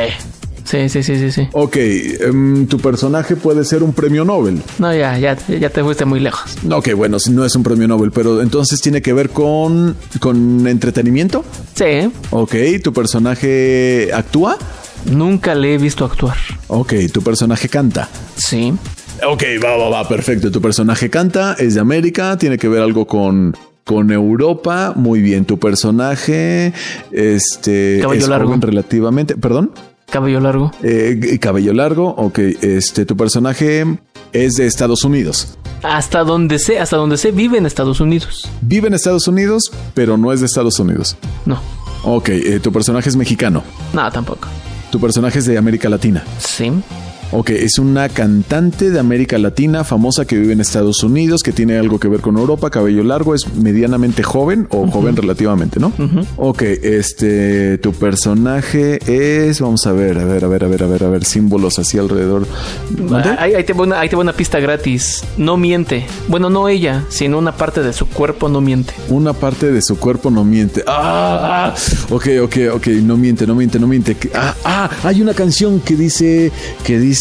Sí, 0.64 0.88
sí, 0.88 1.02
sí, 1.02 1.16
sí, 1.18 1.30
sí. 1.30 1.48
Ok, 1.52 1.76
em, 1.76 2.66
tu 2.66 2.78
personaje 2.78 3.36
puede 3.36 3.64
ser 3.64 3.82
un 3.82 3.92
premio 3.92 4.24
Nobel. 4.24 4.60
No, 4.78 4.94
ya, 4.94 5.18
ya, 5.18 5.36
ya 5.46 5.70
te 5.70 5.82
fuiste 5.84 6.04
muy 6.04 6.20
lejos. 6.20 6.56
Ok, 6.70 6.94
bueno, 6.94 7.18
si 7.18 7.30
no 7.32 7.44
es 7.44 7.54
un 7.54 7.62
premio 7.62 7.86
Nobel, 7.86 8.10
pero 8.12 8.40
entonces 8.40 8.80
tiene 8.80 9.02
que 9.02 9.12
ver 9.12 9.30
con, 9.30 9.94
con 10.20 10.66
entretenimiento. 10.66 11.44
Sí. 11.74 12.10
Ok, 12.30 12.54
tu 12.82 12.92
personaje 12.92 14.10
actúa. 14.12 14.56
Nunca 15.12 15.54
le 15.54 15.74
he 15.74 15.78
visto 15.78 16.04
actuar. 16.04 16.36
Ok, 16.68 16.94
tu 17.12 17.20
personaje 17.22 17.68
canta. 17.68 18.08
Sí. 18.36 18.72
Ok, 19.26 19.42
va, 19.62 19.76
va, 19.76 19.88
va, 19.90 20.08
perfecto. 20.08 20.50
Tu 20.50 20.60
personaje 20.62 21.10
canta, 21.10 21.54
es 21.58 21.74
de 21.74 21.80
América, 21.80 22.36
tiene 22.38 22.56
que 22.58 22.68
ver 22.68 22.80
algo 22.82 23.06
con, 23.06 23.54
con 23.84 24.10
Europa. 24.10 24.92
Muy 24.96 25.20
bien, 25.20 25.44
tu 25.44 25.58
personaje 25.58 26.72
este, 27.12 27.98
Cabello 28.00 28.22
es 28.22 28.28
largo. 28.28 28.46
joven 28.48 28.62
relativamente. 28.62 29.36
¿Perdón? 29.36 29.72
Cabello 30.14 30.38
largo. 30.38 30.70
Eh, 30.84 31.40
cabello 31.40 31.72
largo, 31.72 32.06
ok. 32.06 32.38
Este, 32.62 33.04
tu 33.04 33.16
personaje 33.16 33.84
es 34.32 34.52
de 34.52 34.64
Estados 34.64 35.02
Unidos. 35.02 35.58
Hasta 35.82 36.22
donde 36.22 36.60
sé, 36.60 36.78
hasta 36.78 36.96
donde 36.96 37.16
sé, 37.16 37.32
vive 37.32 37.58
en 37.58 37.66
Estados 37.66 37.98
Unidos. 37.98 38.48
Vive 38.60 38.86
en 38.86 38.94
Estados 38.94 39.26
Unidos, 39.26 39.72
pero 39.92 40.16
no 40.16 40.32
es 40.32 40.38
de 40.38 40.46
Estados 40.46 40.78
Unidos. 40.78 41.16
No. 41.46 41.58
Ok, 42.04 42.28
eh, 42.28 42.60
tu 42.62 42.70
personaje 42.70 43.08
es 43.08 43.16
mexicano. 43.16 43.64
No, 43.92 44.08
tampoco. 44.12 44.46
Tu 44.92 45.00
personaje 45.00 45.40
es 45.40 45.46
de 45.46 45.58
América 45.58 45.88
Latina. 45.88 46.22
Sí. 46.38 46.70
Ok, 47.32 47.50
es 47.50 47.78
una 47.78 48.08
cantante 48.08 48.90
de 48.90 48.98
América 49.00 49.38
Latina 49.38 49.82
famosa 49.82 50.24
que 50.24 50.38
vive 50.38 50.52
en 50.52 50.60
Estados 50.60 51.02
Unidos, 51.02 51.42
que 51.42 51.52
tiene 51.52 51.76
algo 51.78 51.98
que 51.98 52.06
ver 52.08 52.20
con 52.20 52.36
Europa, 52.36 52.70
cabello 52.70 53.02
largo, 53.02 53.34
es 53.34 53.52
medianamente 53.54 54.22
joven 54.22 54.68
o 54.70 54.86
joven 54.86 55.16
relativamente, 55.16 55.80
¿no? 55.80 55.92
Ok, 56.36 56.62
este, 56.62 57.78
tu 57.78 57.92
personaje 57.92 58.98
es, 59.06 59.60
vamos 59.60 59.86
a 59.86 59.92
ver, 59.92 60.18
a 60.18 60.24
ver, 60.24 60.44
a 60.44 60.48
ver, 60.48 60.64
a 60.64 60.68
ver, 60.68 60.82
a 60.84 60.86
ver, 60.86 61.04
a 61.04 61.08
ver, 61.08 61.24
símbolos 61.24 61.78
así 61.78 61.98
alrededor. 61.98 62.46
Ah, 63.10 63.36
Ahí, 63.38 63.54
ahí 63.54 63.64
te 63.64 63.72
voy 63.72 63.86
una, 63.88 64.00
ahí 64.00 64.08
te 64.08 64.16
voy 64.16 64.22
una 64.22 64.32
pista 64.32 64.60
gratis. 64.60 65.24
No 65.36 65.56
miente. 65.56 66.06
Bueno, 66.28 66.50
no 66.50 66.68
ella, 66.68 67.04
sino 67.08 67.38
una 67.38 67.56
parte 67.56 67.82
de 67.82 67.92
su 67.92 68.06
cuerpo 68.06 68.48
no 68.48 68.60
miente. 68.60 68.92
Una 69.08 69.32
parte 69.32 69.72
de 69.72 69.82
su 69.82 69.98
cuerpo 69.98 70.30
no 70.30 70.44
miente. 70.44 70.84
Ah, 70.86 71.72
ah, 71.72 71.74
ok, 72.10 72.26
ok, 72.42 72.56
ok, 72.74 72.86
no 73.02 73.16
miente, 73.16 73.46
no 73.46 73.54
miente, 73.54 73.78
no 73.80 73.86
miente. 73.86 74.16
Ah, 74.34 74.54
ah, 74.64 74.90
hay 75.02 75.20
una 75.20 75.34
canción 75.34 75.80
que 75.80 75.96
dice, 75.96 76.52
que 76.84 76.98
dice 76.98 77.13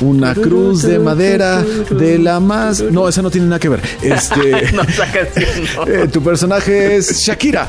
una 0.00 0.34
cruz 0.34 0.82
de 0.82 0.98
madera 0.98 1.62
de 1.62 2.18
la 2.18 2.40
más. 2.40 2.80
No, 2.80 3.08
esa 3.08 3.22
no 3.22 3.30
tiene 3.30 3.46
nada 3.46 3.58
que 3.58 3.68
ver. 3.68 3.80
Este, 4.02 4.72
No, 4.72 4.82
esa 4.82 5.06
canción 5.10 5.48
no. 5.76 5.86
eh, 5.92 6.08
tu 6.08 6.22
personaje 6.22 6.96
es 6.96 7.20
Shakira. 7.20 7.68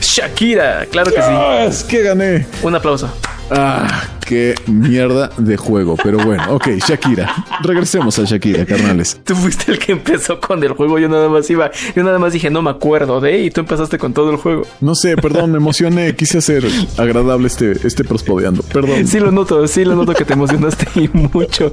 Shakira, 0.00 0.86
claro 0.90 1.12
que 1.12 1.22
sí. 1.22 1.32
Es 1.68 1.82
que 1.84 2.02
gané. 2.02 2.46
Un 2.62 2.74
aplauso. 2.74 3.10
Ah, 3.50 4.02
qué 4.26 4.54
mierda 4.66 5.30
de 5.36 5.56
juego. 5.56 5.96
Pero 6.02 6.18
bueno, 6.18 6.42
ok, 6.54 6.68
Shakira. 6.86 7.32
Regresemos 7.62 8.18
a 8.18 8.24
Shakira, 8.24 8.64
carnales. 8.66 9.20
Tú 9.24 9.34
fuiste 9.34 9.72
el 9.72 9.78
que 9.78 9.92
empezó 9.92 10.40
con 10.40 10.62
el 10.64 10.72
juego. 10.72 10.98
Yo 10.98 11.08
nada 11.08 11.28
más 11.28 11.48
iba, 11.50 11.70
yo 11.94 12.02
nada 12.02 12.18
más 12.18 12.32
dije, 12.32 12.50
no 12.50 12.62
me 12.62 12.70
acuerdo 12.70 13.20
de, 13.20 13.42
y 13.42 13.50
tú 13.50 13.60
empezaste 13.60 13.98
con 13.98 14.12
todo 14.12 14.30
el 14.30 14.36
juego. 14.36 14.62
No 14.80 14.94
sé, 14.94 15.16
perdón, 15.16 15.52
me 15.52 15.58
emocioné. 15.58 16.14
Quise 16.16 16.38
hacer 16.38 16.66
agradable 16.98 17.46
este, 17.46 17.72
este 17.86 18.04
prospodeando. 18.04 18.62
Perdón. 18.62 19.06
Sí 19.06 19.20
lo 19.20 19.30
noto, 19.30 19.66
sí 19.68 19.84
lo 19.84 19.94
noto 19.94 20.14
que 20.14 20.24
te 20.24 20.32
emocionaste 20.32 20.86
y 21.00 21.08
mucho. 21.08 21.72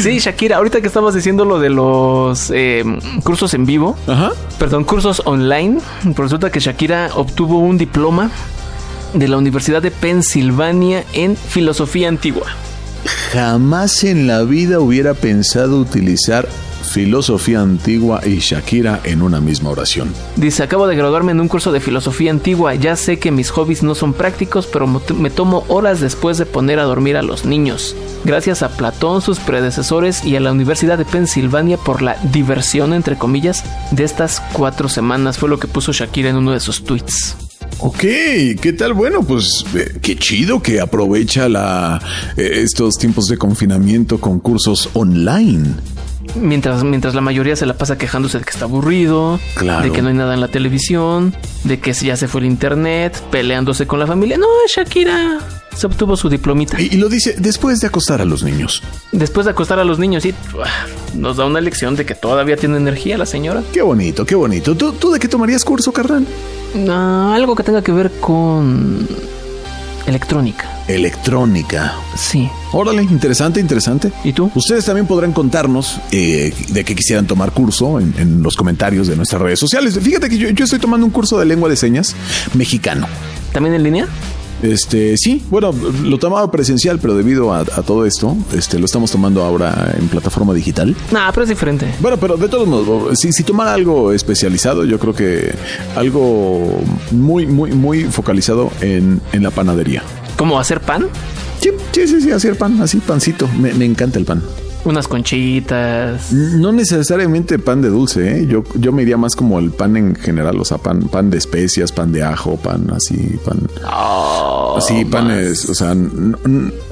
Sí, 0.00 0.18
Shakira, 0.18 0.56
ahorita 0.56 0.80
que 0.80 0.86
estabas 0.86 1.14
diciendo 1.14 1.44
lo 1.44 1.60
de 1.60 1.70
los 1.70 2.50
eh, 2.54 2.84
cursos 3.22 3.54
en 3.54 3.64
vivo, 3.66 3.96
Ajá. 4.06 4.32
perdón, 4.58 4.84
cursos 4.84 5.22
online, 5.24 5.78
resulta 6.16 6.50
que 6.50 6.60
Shakira 6.60 7.10
obtuvo 7.14 7.60
un 7.60 7.78
diploma 7.78 8.30
de 9.14 9.28
la 9.28 9.38
Universidad 9.38 9.82
de 9.82 9.90
Pensilvania 9.90 11.04
en 11.12 11.36
filosofía 11.36 12.08
antigua. 12.08 12.46
Jamás 13.32 14.04
en 14.04 14.26
la 14.26 14.42
vida 14.42 14.80
hubiera 14.80 15.14
pensado 15.14 15.78
utilizar 15.78 16.48
filosofía 16.92 17.60
antigua 17.60 18.20
y 18.24 18.38
Shakira 18.38 19.00
en 19.04 19.22
una 19.22 19.40
misma 19.40 19.70
oración. 19.70 20.12
Dice, 20.36 20.62
acabo 20.62 20.86
de 20.86 20.94
graduarme 20.94 21.32
en 21.32 21.40
un 21.40 21.48
curso 21.48 21.72
de 21.72 21.80
filosofía 21.80 22.30
antigua, 22.30 22.74
ya 22.74 22.96
sé 22.96 23.18
que 23.18 23.30
mis 23.30 23.50
hobbies 23.50 23.82
no 23.82 23.94
son 23.94 24.12
prácticos, 24.12 24.66
pero 24.66 24.86
me 24.86 25.30
tomo 25.30 25.64
horas 25.68 26.00
después 26.00 26.36
de 26.36 26.44
poner 26.44 26.78
a 26.78 26.84
dormir 26.84 27.16
a 27.16 27.22
los 27.22 27.46
niños. 27.46 27.96
Gracias 28.24 28.62
a 28.62 28.76
Platón, 28.76 29.22
sus 29.22 29.38
predecesores 29.38 30.24
y 30.24 30.36
a 30.36 30.40
la 30.40 30.52
Universidad 30.52 30.98
de 30.98 31.06
Pensilvania 31.06 31.78
por 31.78 32.02
la 32.02 32.16
diversión, 32.30 32.92
entre 32.92 33.16
comillas, 33.16 33.64
de 33.90 34.04
estas 34.04 34.42
cuatro 34.52 34.88
semanas, 34.88 35.38
fue 35.38 35.48
lo 35.48 35.58
que 35.58 35.68
puso 35.68 35.92
Shakira 35.92 36.30
en 36.30 36.36
uno 36.36 36.52
de 36.52 36.60
sus 36.60 36.84
tweets. 36.84 37.36
Ok, 37.84 37.98
¿qué 37.98 38.74
tal? 38.78 38.92
Bueno, 38.92 39.24
pues 39.24 39.64
eh, 39.74 39.98
qué 40.00 40.14
chido 40.14 40.62
que 40.62 40.80
aprovecha 40.80 41.48
la, 41.48 42.00
eh, 42.36 42.60
estos 42.62 42.94
tiempos 42.94 43.26
de 43.26 43.36
confinamiento 43.36 44.20
con 44.20 44.38
cursos 44.38 44.88
online. 44.92 45.74
Mientras, 46.34 46.82
mientras 46.82 47.14
la 47.14 47.20
mayoría 47.20 47.56
se 47.56 47.66
la 47.66 47.74
pasa 47.74 47.98
quejándose 47.98 48.38
de 48.38 48.44
que 48.44 48.50
está 48.50 48.64
aburrido, 48.64 49.38
Claro. 49.54 49.84
de 49.84 49.92
que 49.92 50.00
no 50.02 50.08
hay 50.08 50.14
nada 50.14 50.32
en 50.34 50.40
la 50.40 50.48
televisión, 50.48 51.34
de 51.64 51.78
que 51.78 51.92
ya 51.92 52.16
se 52.16 52.26
fue 52.28 52.40
el 52.40 52.46
internet, 52.46 53.22
peleándose 53.30 53.86
con 53.86 53.98
la 53.98 54.06
familia. 54.06 54.38
No, 54.38 54.46
Shakira 54.68 55.38
se 55.76 55.86
obtuvo 55.86 56.16
su 56.16 56.28
diplomita. 56.28 56.80
Y, 56.80 56.86
y 56.92 56.96
lo 56.96 57.08
dice 57.08 57.34
después 57.38 57.80
de 57.80 57.86
acostar 57.88 58.20
a 58.20 58.24
los 58.24 58.42
niños. 58.42 58.82
Después 59.12 59.44
de 59.46 59.52
acostar 59.52 59.78
a 59.78 59.84
los 59.84 59.98
niños, 59.98 60.22
sí, 60.22 60.34
nos 61.14 61.36
da 61.36 61.44
una 61.44 61.60
lección 61.60 61.96
de 61.96 62.06
que 62.06 62.14
todavía 62.14 62.56
tiene 62.56 62.76
energía 62.78 63.18
la 63.18 63.26
señora. 63.26 63.62
Qué 63.72 63.82
bonito, 63.82 64.24
qué 64.24 64.34
bonito. 64.34 64.74
¿Tú, 64.74 64.92
tú 64.92 65.10
de 65.12 65.18
qué 65.20 65.28
tomarías 65.28 65.64
curso, 65.64 65.92
carnal? 65.92 66.26
Ah, 66.88 67.32
algo 67.34 67.54
que 67.54 67.62
tenga 67.62 67.82
que 67.82 67.92
ver 67.92 68.10
con 68.20 69.06
electrónica. 70.06 70.68
Electrónica. 70.88 71.94
Sí. 72.16 72.48
Órale, 72.72 73.02
interesante, 73.02 73.60
interesante. 73.60 74.12
¿Y 74.24 74.32
tú? 74.32 74.50
Ustedes 74.54 74.84
también 74.84 75.06
podrán 75.06 75.32
contarnos 75.32 76.00
eh, 76.10 76.52
de 76.68 76.84
qué 76.84 76.94
quisieran 76.94 77.26
tomar 77.26 77.52
curso 77.52 78.00
en, 78.00 78.14
en 78.18 78.42
los 78.42 78.56
comentarios 78.56 79.06
de 79.06 79.16
nuestras 79.16 79.40
redes 79.42 79.58
sociales. 79.58 79.98
Fíjate 80.00 80.28
que 80.28 80.38
yo, 80.38 80.48
yo 80.50 80.64
estoy 80.64 80.78
tomando 80.78 81.06
un 81.06 81.12
curso 81.12 81.38
de 81.38 81.46
lengua 81.46 81.68
de 81.68 81.76
señas 81.76 82.14
mexicano. 82.54 83.06
¿También 83.52 83.74
en 83.74 83.82
línea? 83.82 84.06
Este, 84.62 85.16
sí, 85.16 85.42
bueno, 85.50 85.72
lo 86.04 86.18
tomaba 86.18 86.50
presencial, 86.50 86.98
pero 87.00 87.14
debido 87.16 87.52
a, 87.52 87.60
a 87.60 87.82
todo 87.82 88.06
esto, 88.06 88.36
este, 88.56 88.78
lo 88.78 88.84
estamos 88.86 89.10
tomando 89.10 89.42
ahora 89.42 89.94
en 89.98 90.08
plataforma 90.08 90.54
digital. 90.54 90.94
Nah, 91.10 91.30
pero 91.30 91.42
es 91.42 91.48
diferente. 91.48 91.86
Bueno, 92.00 92.16
pero 92.16 92.36
de 92.36 92.48
todos 92.48 92.68
modos, 92.68 93.18
si, 93.18 93.32
si 93.32 93.42
tomara 93.42 93.74
algo 93.74 94.12
especializado, 94.12 94.84
yo 94.84 94.98
creo 94.98 95.14
que 95.14 95.52
algo 95.96 96.80
muy, 97.10 97.46
muy, 97.46 97.72
muy 97.72 98.04
focalizado 98.04 98.70
en, 98.80 99.20
en 99.32 99.42
la 99.42 99.50
panadería. 99.50 100.02
¿Cómo 100.36 100.58
hacer 100.58 100.80
pan? 100.80 101.08
Sí, 101.60 101.70
sí, 101.92 102.06
sí, 102.08 102.20
sí, 102.20 102.30
hacer 102.30 102.56
pan, 102.56 102.80
así, 102.80 102.98
pancito. 102.98 103.48
Me, 103.60 103.72
me 103.74 103.84
encanta 103.84 104.18
el 104.18 104.24
pan. 104.24 104.42
Unas 104.84 105.06
conchitas. 105.08 106.32
No 106.32 106.72
necesariamente 106.72 107.58
pan 107.58 107.82
de 107.82 107.88
dulce, 107.88 108.38
¿eh? 108.40 108.46
yo, 108.48 108.64
yo 108.74 108.92
me 108.92 109.02
iría 109.02 109.16
más 109.16 109.36
como 109.36 109.58
el 109.58 109.70
pan 109.70 109.96
en 109.96 110.14
general, 110.16 110.58
o 110.60 110.64
sea, 110.64 110.78
pan, 110.78 111.02
pan 111.02 111.30
de 111.30 111.38
especias, 111.38 111.92
pan 111.92 112.10
de 112.12 112.22
ajo, 112.24 112.56
pan 112.56 112.88
así, 112.94 113.38
pan. 113.44 113.58
Oh, 113.86 114.74
así, 114.78 115.04
panes, 115.04 115.68
o 115.68 115.74
sea, 115.74 115.94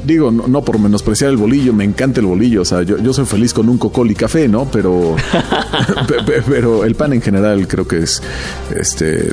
digo, 0.05 0.31
no, 0.31 0.47
no 0.47 0.63
por 0.65 0.79
menospreciar 0.79 1.31
el 1.31 1.37
bolillo, 1.37 1.73
me 1.73 1.85
encanta 1.85 2.21
el 2.21 2.27
bolillo, 2.27 2.63
o 2.63 2.65
sea, 2.65 2.83
yo, 2.83 2.99
yo 2.99 3.13
soy 3.13 3.27
feliz 3.27 3.53
con 3.53 3.69
un 3.69 3.79
cocol 3.79 4.11
y 4.11 4.15
café, 4.15 4.47
¿no? 4.49 4.67
Pero, 4.71 5.17
pe- 6.09 6.23
pe- 6.25 6.43
pero 6.49 6.85
el 6.85 6.95
pan 6.95 7.13
en 7.13 7.23
general 7.23 7.67
creo 7.67 7.87
que 7.89 7.99
es, 8.05 8.23
este, 8.79 9.31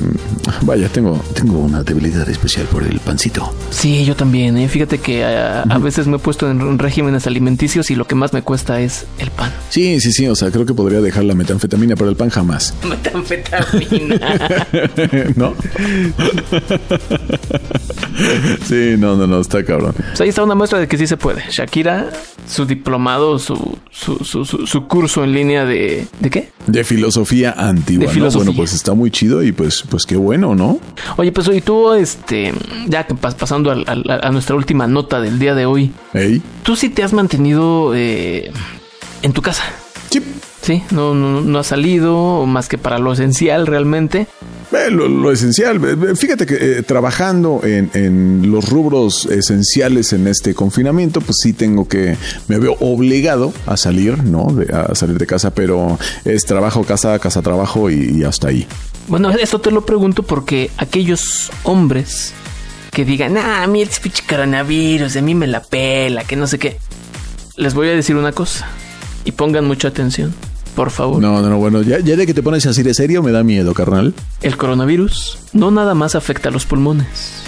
vaya, 0.63 0.89
tengo, 0.89 1.19
tengo 1.33 1.59
una 1.59 1.83
debilidad 1.83 2.27
especial 2.29 2.65
por 2.67 2.83
el 2.83 2.99
pancito. 2.99 3.53
Sí, 3.69 4.03
yo 4.05 4.15
también, 4.15 4.57
¿eh? 4.57 4.67
Fíjate 4.67 4.97
que 4.97 5.23
ah, 5.23 5.63
a 5.69 5.77
veces 5.77 6.07
me 6.07 6.15
he 6.15 6.19
puesto 6.19 6.49
en 6.49 6.79
regímenes 6.79 7.27
alimenticios 7.27 7.91
y 7.91 7.95
lo 7.95 8.05
que 8.07 8.15
más 8.15 8.33
me 8.33 8.41
cuesta 8.47 8.79
es 8.79 9.05
el 9.19 9.29
pan. 9.29 9.51
Sí, 9.67 9.99
sí, 9.99 10.13
sí, 10.13 10.25
o 10.25 10.33
sea, 10.33 10.49
creo 10.51 10.65
que 10.65 10.73
podría 10.73 11.01
dejar 11.01 11.25
la 11.25 11.35
metanfetamina, 11.35 11.97
pero 11.97 12.09
el 12.09 12.15
pan 12.15 12.29
jamás. 12.29 12.73
Metanfetamina. 12.89 14.17
¿No? 15.35 15.53
sí, 18.65 18.95
no, 18.97 19.17
no, 19.17 19.27
no, 19.27 19.41
está 19.41 19.65
cabrón. 19.65 19.93
Pues 19.97 20.21
ahí 20.21 20.29
está 20.29 20.43
una 20.43 20.55
muestra 20.55 20.79
de 20.79 20.87
que 20.87 20.97
sí 20.97 21.07
se 21.07 21.17
puede. 21.17 21.43
Shakira 21.49 22.09
su 22.47 22.65
diplomado, 22.65 23.39
su, 23.39 23.77
su, 23.91 24.23
su, 24.23 24.45
su, 24.45 24.87
curso 24.87 25.23
en 25.23 25.33
línea 25.33 25.65
de... 25.65 26.07
¿De 26.19 26.29
qué? 26.29 26.49
De 26.65 26.83
filosofía 26.83 27.51
antigua. 27.51 28.11
De 28.11 28.29
Bueno, 28.29 28.53
pues 28.55 28.73
está 28.73 28.93
muy 28.93 29.11
chido 29.11 29.43
y 29.43 29.51
pues, 29.51 29.83
pues 29.89 30.05
qué 30.05 30.15
bueno, 30.15 30.55
¿no? 30.55 30.79
Oye, 31.17 31.31
pues 31.31 31.47
hoy 31.47 31.61
tú, 31.61 31.93
este, 31.93 32.53
ya 32.87 33.05
pasando 33.07 33.71
a, 33.71 34.31
nuestra 34.31 34.55
última 34.55 34.87
nota 34.87 35.19
del 35.19 35.39
día 35.39 35.55
de 35.55 35.65
hoy. 35.65 35.91
Tú 36.63 36.75
sí 36.75 36.89
te 36.89 37.03
has 37.03 37.13
mantenido 37.13 37.93
eh, 37.95 38.51
en 39.21 39.33
tu 39.33 39.41
casa. 39.41 39.63
Sí. 40.09 40.21
Sí, 40.61 40.83
no, 40.91 41.13
no, 41.13 41.39
no 41.39 41.59
ha 41.59 41.63
salido 41.63 42.45
más 42.45 42.67
que 42.67 42.77
para 42.77 42.99
lo 42.99 43.13
esencial 43.13 43.67
realmente. 43.67 44.27
Eh, 44.77 44.91
lo, 44.91 45.31
esencial, 45.31 45.79
fíjate 46.15 46.45
que 46.45 46.55
eh, 46.79 46.83
trabajando 46.83 47.61
en, 47.63 48.51
los 48.51 48.69
rubros 48.69 49.25
esenciales 49.25 50.13
en 50.13 50.27
este 50.27 50.53
confinamiento, 50.53 51.21
pues 51.21 51.37
sí 51.41 51.53
tengo 51.53 51.87
que, 51.87 52.17
me 52.47 52.59
veo 52.59 52.75
obligado 52.79 53.53
a 53.65 53.77
salir, 53.77 54.23
¿no? 54.23 54.47
a 54.73 54.93
salir 54.93 55.17
de 55.17 55.25
casa, 55.25 55.51
pero 55.51 55.97
es 56.25 56.45
trabajo, 56.45 56.83
casa, 56.83 57.17
casa, 57.19 57.41
trabajo 57.41 57.89
y, 57.89 58.23
hasta 58.23 58.49
ahí. 58.49 58.67
Bueno, 59.07 59.31
esto 59.31 59.59
te 59.59 59.71
lo 59.71 59.85
pregunto 59.85 60.23
porque 60.23 60.69
aquellos 60.77 61.49
hombres 61.63 62.33
que 62.91 63.05
digan, 63.05 63.37
ah, 63.37 63.63
a 63.63 63.67
mí 63.67 63.81
el 63.81 63.89
pinche 64.01 64.23
coronavirus, 64.27 65.15
a 65.15 65.21
mí 65.21 65.33
me 65.33 65.47
la 65.47 65.61
pela, 65.61 66.23
que 66.23 66.35
no 66.35 66.47
sé 66.47 66.59
qué. 66.59 66.77
Les 67.55 67.73
voy 67.73 67.89
a 67.89 67.91
decir 67.91 68.15
una 68.15 68.31
cosa 68.31 68.67
y 69.23 69.31
pongan 69.31 69.65
mucha 69.65 69.87
atención 69.87 70.33
por 70.77 70.91
favor. 70.91 71.19
No, 71.19 71.41
no, 71.41 71.49
no, 71.49 71.57
bueno, 71.57 71.81
ya, 71.81 71.97
ya 71.97 72.15
de 72.15 72.27
que 72.27 72.35
te 72.35 72.43
pones 72.43 72.67
así 72.67 72.83
de 72.83 72.93
serio 72.93 73.23
me 73.23 73.31
da 73.31 73.43
miedo, 73.43 73.73
carnal. 73.73 74.13
El 74.43 74.57
coronavirus 74.57 75.39
no 75.51 75.71
nada 75.71 75.95
más 75.95 76.13
afecta 76.13 76.49
a 76.49 76.51
los 76.51 76.67
pulmones. 76.67 77.41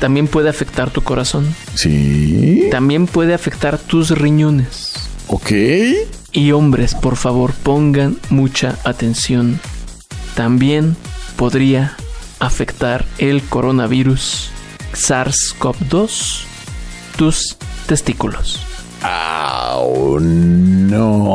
También 0.00 0.28
puede 0.28 0.48
afectar 0.48 0.88
tu 0.90 1.02
corazón. 1.02 1.46
Sí. 1.74 2.68
También 2.70 3.06
puede 3.06 3.34
afectar 3.34 3.76
tus 3.76 4.12
riñones. 4.12 4.94
Ok. 5.26 5.52
Y 6.32 6.52
hombres, 6.52 6.94
por 6.94 7.16
favor, 7.16 7.52
pongan 7.52 8.16
mucha 8.30 8.78
atención. 8.84 9.60
También 10.34 10.96
podría 11.36 11.98
afectar 12.38 13.04
el 13.18 13.42
coronavirus 13.42 14.48
SARS-CoV-2 14.94 16.44
tus 17.18 17.58
testículos. 17.86 18.58
¡Au! 19.02 20.18
No. 20.18 21.33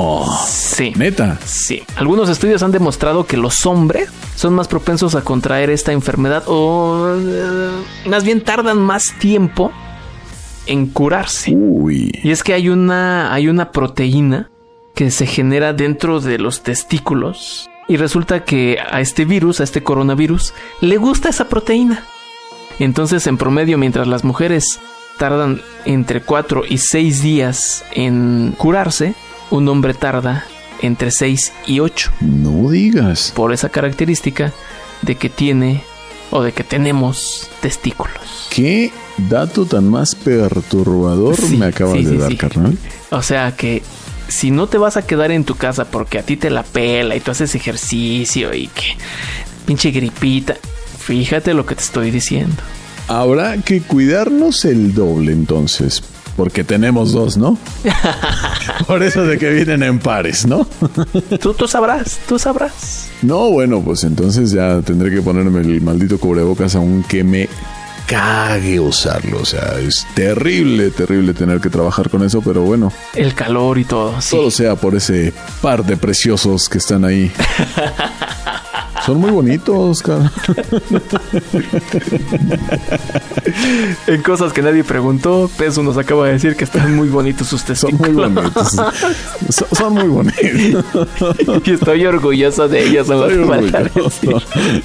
Sí. 0.79 0.93
Neta. 0.95 1.37
Sí. 1.43 1.83
Algunos 1.97 2.29
estudios 2.29 2.63
han 2.63 2.71
demostrado 2.71 3.27
que 3.27 3.35
los 3.35 3.65
hombres 3.65 4.09
son 4.35 4.53
más 4.53 4.69
propensos 4.69 5.13
a 5.13 5.25
contraer 5.25 5.69
esta 5.69 5.91
enfermedad 5.91 6.43
o 6.47 7.17
eh, 7.19 7.69
más 8.05 8.23
bien 8.23 8.39
tardan 8.39 8.77
más 8.77 9.13
tiempo 9.19 9.73
en 10.67 10.87
curarse. 10.87 11.51
Uy. 11.53 12.17
Y 12.23 12.31
es 12.31 12.43
que 12.43 12.53
hay 12.53 12.69
una, 12.69 13.33
hay 13.33 13.49
una 13.49 13.71
proteína 13.71 14.51
que 14.95 15.11
se 15.11 15.27
genera 15.27 15.73
dentro 15.73 16.21
de 16.21 16.37
los 16.37 16.63
testículos 16.63 17.69
y 17.89 17.97
resulta 17.97 18.45
que 18.45 18.77
a 18.89 19.01
este 19.01 19.25
virus, 19.25 19.59
a 19.59 19.65
este 19.65 19.83
coronavirus, 19.83 20.53
le 20.79 20.95
gusta 20.95 21.27
esa 21.27 21.49
proteína. 21.49 22.05
Entonces, 22.79 23.27
en 23.27 23.37
promedio, 23.37 23.77
mientras 23.77 24.07
las 24.07 24.23
mujeres 24.23 24.79
tardan 25.17 25.59
entre 25.83 26.21
4 26.21 26.63
y 26.69 26.77
6 26.77 27.21
días 27.21 27.83
en 27.91 28.55
curarse, 28.57 29.13
un 29.51 29.67
hombre 29.67 29.93
tarda 29.93 30.45
entre 30.81 31.11
6 31.11 31.53
y 31.67 31.79
8. 31.79 32.11
No 32.21 32.69
digas. 32.69 33.31
Por 33.35 33.53
esa 33.53 33.69
característica 33.69 34.53
de 35.01 35.15
que 35.15 35.29
tiene 35.29 35.83
o 36.31 36.43
de 36.43 36.51
que 36.51 36.63
tenemos 36.63 37.49
testículos. 37.61 38.47
¿Qué 38.49 38.91
dato 39.29 39.65
tan 39.65 39.89
más 39.89 40.15
perturbador 40.15 41.37
me 41.49 41.67
acabas 41.67 42.03
de 42.03 42.17
dar, 42.17 42.35
carnal? 42.37 42.77
O 43.09 43.21
sea 43.21 43.55
que 43.55 43.81
si 44.27 44.51
no 44.51 44.67
te 44.67 44.77
vas 44.77 44.97
a 44.97 45.05
quedar 45.05 45.31
en 45.31 45.43
tu 45.43 45.55
casa 45.55 45.85
porque 45.85 46.19
a 46.19 46.23
ti 46.23 46.37
te 46.37 46.49
la 46.49 46.63
pela 46.63 47.15
y 47.15 47.19
tú 47.19 47.31
haces 47.31 47.55
ejercicio 47.55 48.53
y 48.53 48.67
que 48.67 48.95
pinche 49.65 49.91
gripita, 49.91 50.55
fíjate 50.99 51.53
lo 51.53 51.65
que 51.65 51.75
te 51.75 51.81
estoy 51.81 52.11
diciendo. 52.11 52.57
Habrá 53.07 53.57
que 53.57 53.81
cuidarnos 53.81 54.65
el 54.65 54.93
doble 54.93 55.31
entonces, 55.31 56.03
porque 56.39 56.63
tenemos 56.63 57.11
dos, 57.11 57.35
¿no? 57.35 57.57
Por 58.87 59.03
eso 59.03 59.25
de 59.25 59.37
que 59.37 59.49
vienen 59.49 59.83
en 59.83 59.99
pares, 59.99 60.47
¿no? 60.47 60.65
tú, 61.41 61.53
tú 61.53 61.67
sabrás, 61.67 62.17
tú 62.29 62.39
sabrás. 62.39 63.09
No, 63.21 63.49
bueno, 63.49 63.81
pues 63.83 64.05
entonces 64.05 64.51
ya 64.51 64.79
tendré 64.79 65.13
que 65.13 65.21
ponerme 65.21 65.59
el 65.59 65.81
maldito 65.81 66.17
cubrebocas 66.17 66.75
aunque 66.75 67.25
me 67.25 67.49
cague 68.07 68.79
usarlo. 68.79 69.41
O 69.41 69.45
sea, 69.45 69.77
es 69.79 70.07
terrible, 70.15 70.91
terrible 70.91 71.33
tener 71.33 71.59
que 71.59 71.69
trabajar 71.69 72.09
con 72.09 72.23
eso, 72.23 72.41
pero 72.41 72.61
bueno. 72.61 72.93
El 73.13 73.35
calor 73.35 73.77
y 73.77 73.83
todo. 73.83 74.21
Sí. 74.21 74.37
Todo 74.37 74.49
sea 74.49 74.77
por 74.77 74.95
ese 74.95 75.33
par 75.61 75.85
de 75.85 75.97
preciosos 75.97 76.69
que 76.69 76.77
están 76.77 77.03
ahí. 77.03 77.29
Son 79.05 79.19
muy 79.19 79.31
bonitos, 79.31 80.01
cara. 80.01 80.31
en 84.07 84.21
cosas 84.21 84.53
que 84.53 84.61
nadie 84.61 84.83
preguntó, 84.83 85.49
Peso 85.57 85.81
nos 85.83 85.97
acaba 85.97 86.27
de 86.27 86.33
decir 86.33 86.55
que 86.55 86.65
están 86.65 86.95
muy 86.95 87.07
bonitos 87.09 87.47
sus 87.47 87.63
testículos. 87.63 87.99
Son 87.99 88.33
muy 88.33 88.33
bonitos. 88.33 88.75
son, 89.71 89.93
muy 89.93 90.07
bonitos. 90.07 90.85
y 91.65 91.71
estoy 91.71 92.05
orgulloso 92.05 92.67
de 92.67 92.87
ellos. 92.87 93.07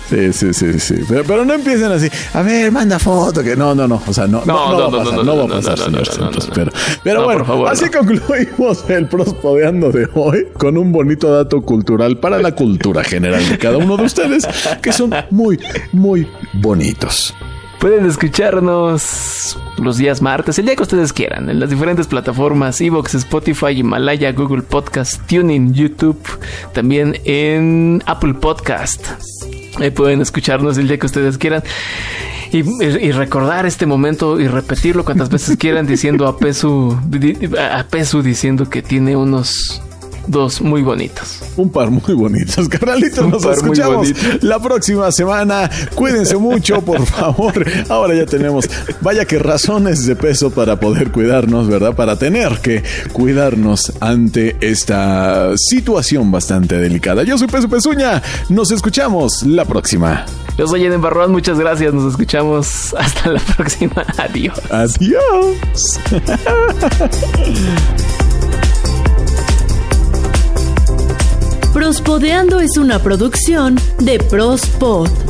Sí, 0.09 0.33
sí, 0.33 0.55
sí, 0.55 0.79
sí. 0.79 0.95
Pero, 1.09 1.45
no 1.45 1.55
empiecen 1.55 1.93
así. 1.93 2.09
A 2.33 2.43
ver, 2.43 2.73
manda 2.73 2.99
foto. 2.99 3.43
Que 3.43 3.57
no, 3.57 3.75
no, 3.75 3.87
no. 3.87 4.03
O 4.07 4.13
sea, 4.13 4.27
no, 4.27 4.43
no, 4.45 4.91
no, 4.91 4.91
no, 4.91 5.23
no, 5.23 5.37
va 5.37 5.45
a 5.45 5.49
pasar, 5.49 5.79
señor 5.79 6.07
Santos. 6.07 6.51
Pero, 6.55 6.73
pero 7.03 7.25
bueno, 7.25 7.67
así 7.67 7.91
concluimos 7.91 8.89
el 8.89 9.07
prospodeando 9.09 9.91
de 9.91 10.09
hoy 10.15 10.47
con 10.57 10.79
un 10.79 10.93
bonito 10.93 11.31
dato 11.31 11.63
cultural 11.63 12.19
para 12.19 12.39
la 12.39 12.53
cultura 12.53 13.05
general 13.05 13.47
de 13.49 13.59
cada 13.59 13.79
uno 13.79 13.97
de 13.97 14.05
ustedes 14.05 14.14
que 14.83 14.93
son 14.93 15.15
muy, 15.31 15.59
muy 15.93 16.29
bonitos. 16.53 17.35
Pueden 17.79 18.07
escucharnos 18.07 19.59
los 19.77 19.99
días 19.99 20.23
martes, 20.23 20.59
el 20.59 20.65
día 20.65 20.77
que 20.77 20.83
ustedes 20.83 21.13
quieran, 21.13 21.51
en 21.51 21.61
las 21.61 21.69
diferentes 21.69 22.07
plataformas, 22.07 22.81
Evox, 22.81 23.15
Spotify, 23.15 23.73
Himalaya, 23.79 24.33
Google 24.33 24.63
Podcast, 24.63 25.21
Tuning, 25.27 25.75
YouTube, 25.75 26.19
también 26.73 27.21
en 27.25 28.03
Apple 28.07 28.35
Podcast. 28.35 29.07
Ahí 29.79 29.91
pueden 29.91 30.23
escucharnos 30.23 30.79
el 30.79 30.89
día 30.89 30.99
que 30.99 31.07
ustedes 31.07 31.37
quieran. 31.37 31.63
Y, 32.53 33.11
recordar 33.11 33.67
este 33.67 33.85
momento 33.85 34.39
y 34.39 34.47
repetirlo 34.47 35.05
cuantas 35.05 35.29
veces 35.29 35.57
quieran 35.57 35.87
diciendo 35.87 36.29
a 36.29 36.39
Pesu, 36.39 36.97
a 37.59 37.83
Pesu 37.83 38.23
diciendo 38.23 38.71
que 38.71 38.81
tiene 38.81 39.17
unos 39.17 39.83
dos 40.27 40.61
muy 40.61 40.83
bonitos. 40.83 41.41
Un 41.57 41.71
par 41.71 41.91
muy 41.91 42.15
bonitos. 42.15 42.69
Carnalitos, 42.69 43.29
nos 43.29 43.45
escuchamos 43.45 44.09
la 44.43 44.59
próxima 44.59 45.11
semana. 45.13 45.71
Cuídense 45.95 46.37
mucho, 46.37 46.81
por 46.83 47.05
favor. 47.07 47.65
Ahora 47.89 48.15
ya 48.15 48.27
tenemos, 48.27 48.69
vaya 49.01 49.25
que 49.25 49.39
razones 49.39 50.07
de 50.07 50.17
peso 50.17 50.51
para 50.51 50.81
poder 50.81 51.11
cuidarnos, 51.11 51.69
¿verdad? 51.69 51.95
Para 51.95 52.17
tener 52.17 52.59
que 52.61 52.83
cuidarnos 53.13 53.93
ante 54.01 54.57
esta 54.61 55.51
situación 55.57 56.31
bastante 56.31 56.79
delicada. 56.79 57.23
Yo 57.23 57.39
soy 57.39 57.49
Peso 57.49 57.69
Pezuña. 57.69 58.23
Nos 58.49 58.71
escuchamos 58.71 59.43
la 59.45 59.65
próxima. 59.65 60.25
Yo 60.57 60.67
soy 60.67 60.85
Eden 60.85 61.03
Barrón. 61.03 61.33
Muchas 61.33 61.59
gracias. 61.59 61.93
Nos 61.93 62.13
escuchamos 62.13 62.95
hasta 62.99 63.31
la 63.31 63.41
próxima. 63.41 64.05
Adiós. 64.19 64.59
Adiós. 64.71 66.01
Prospodeando 71.75 72.61
es 72.61 72.77
una 72.77 73.01
producción 73.01 73.75
de 73.99 74.21
Prospod. 74.21 75.24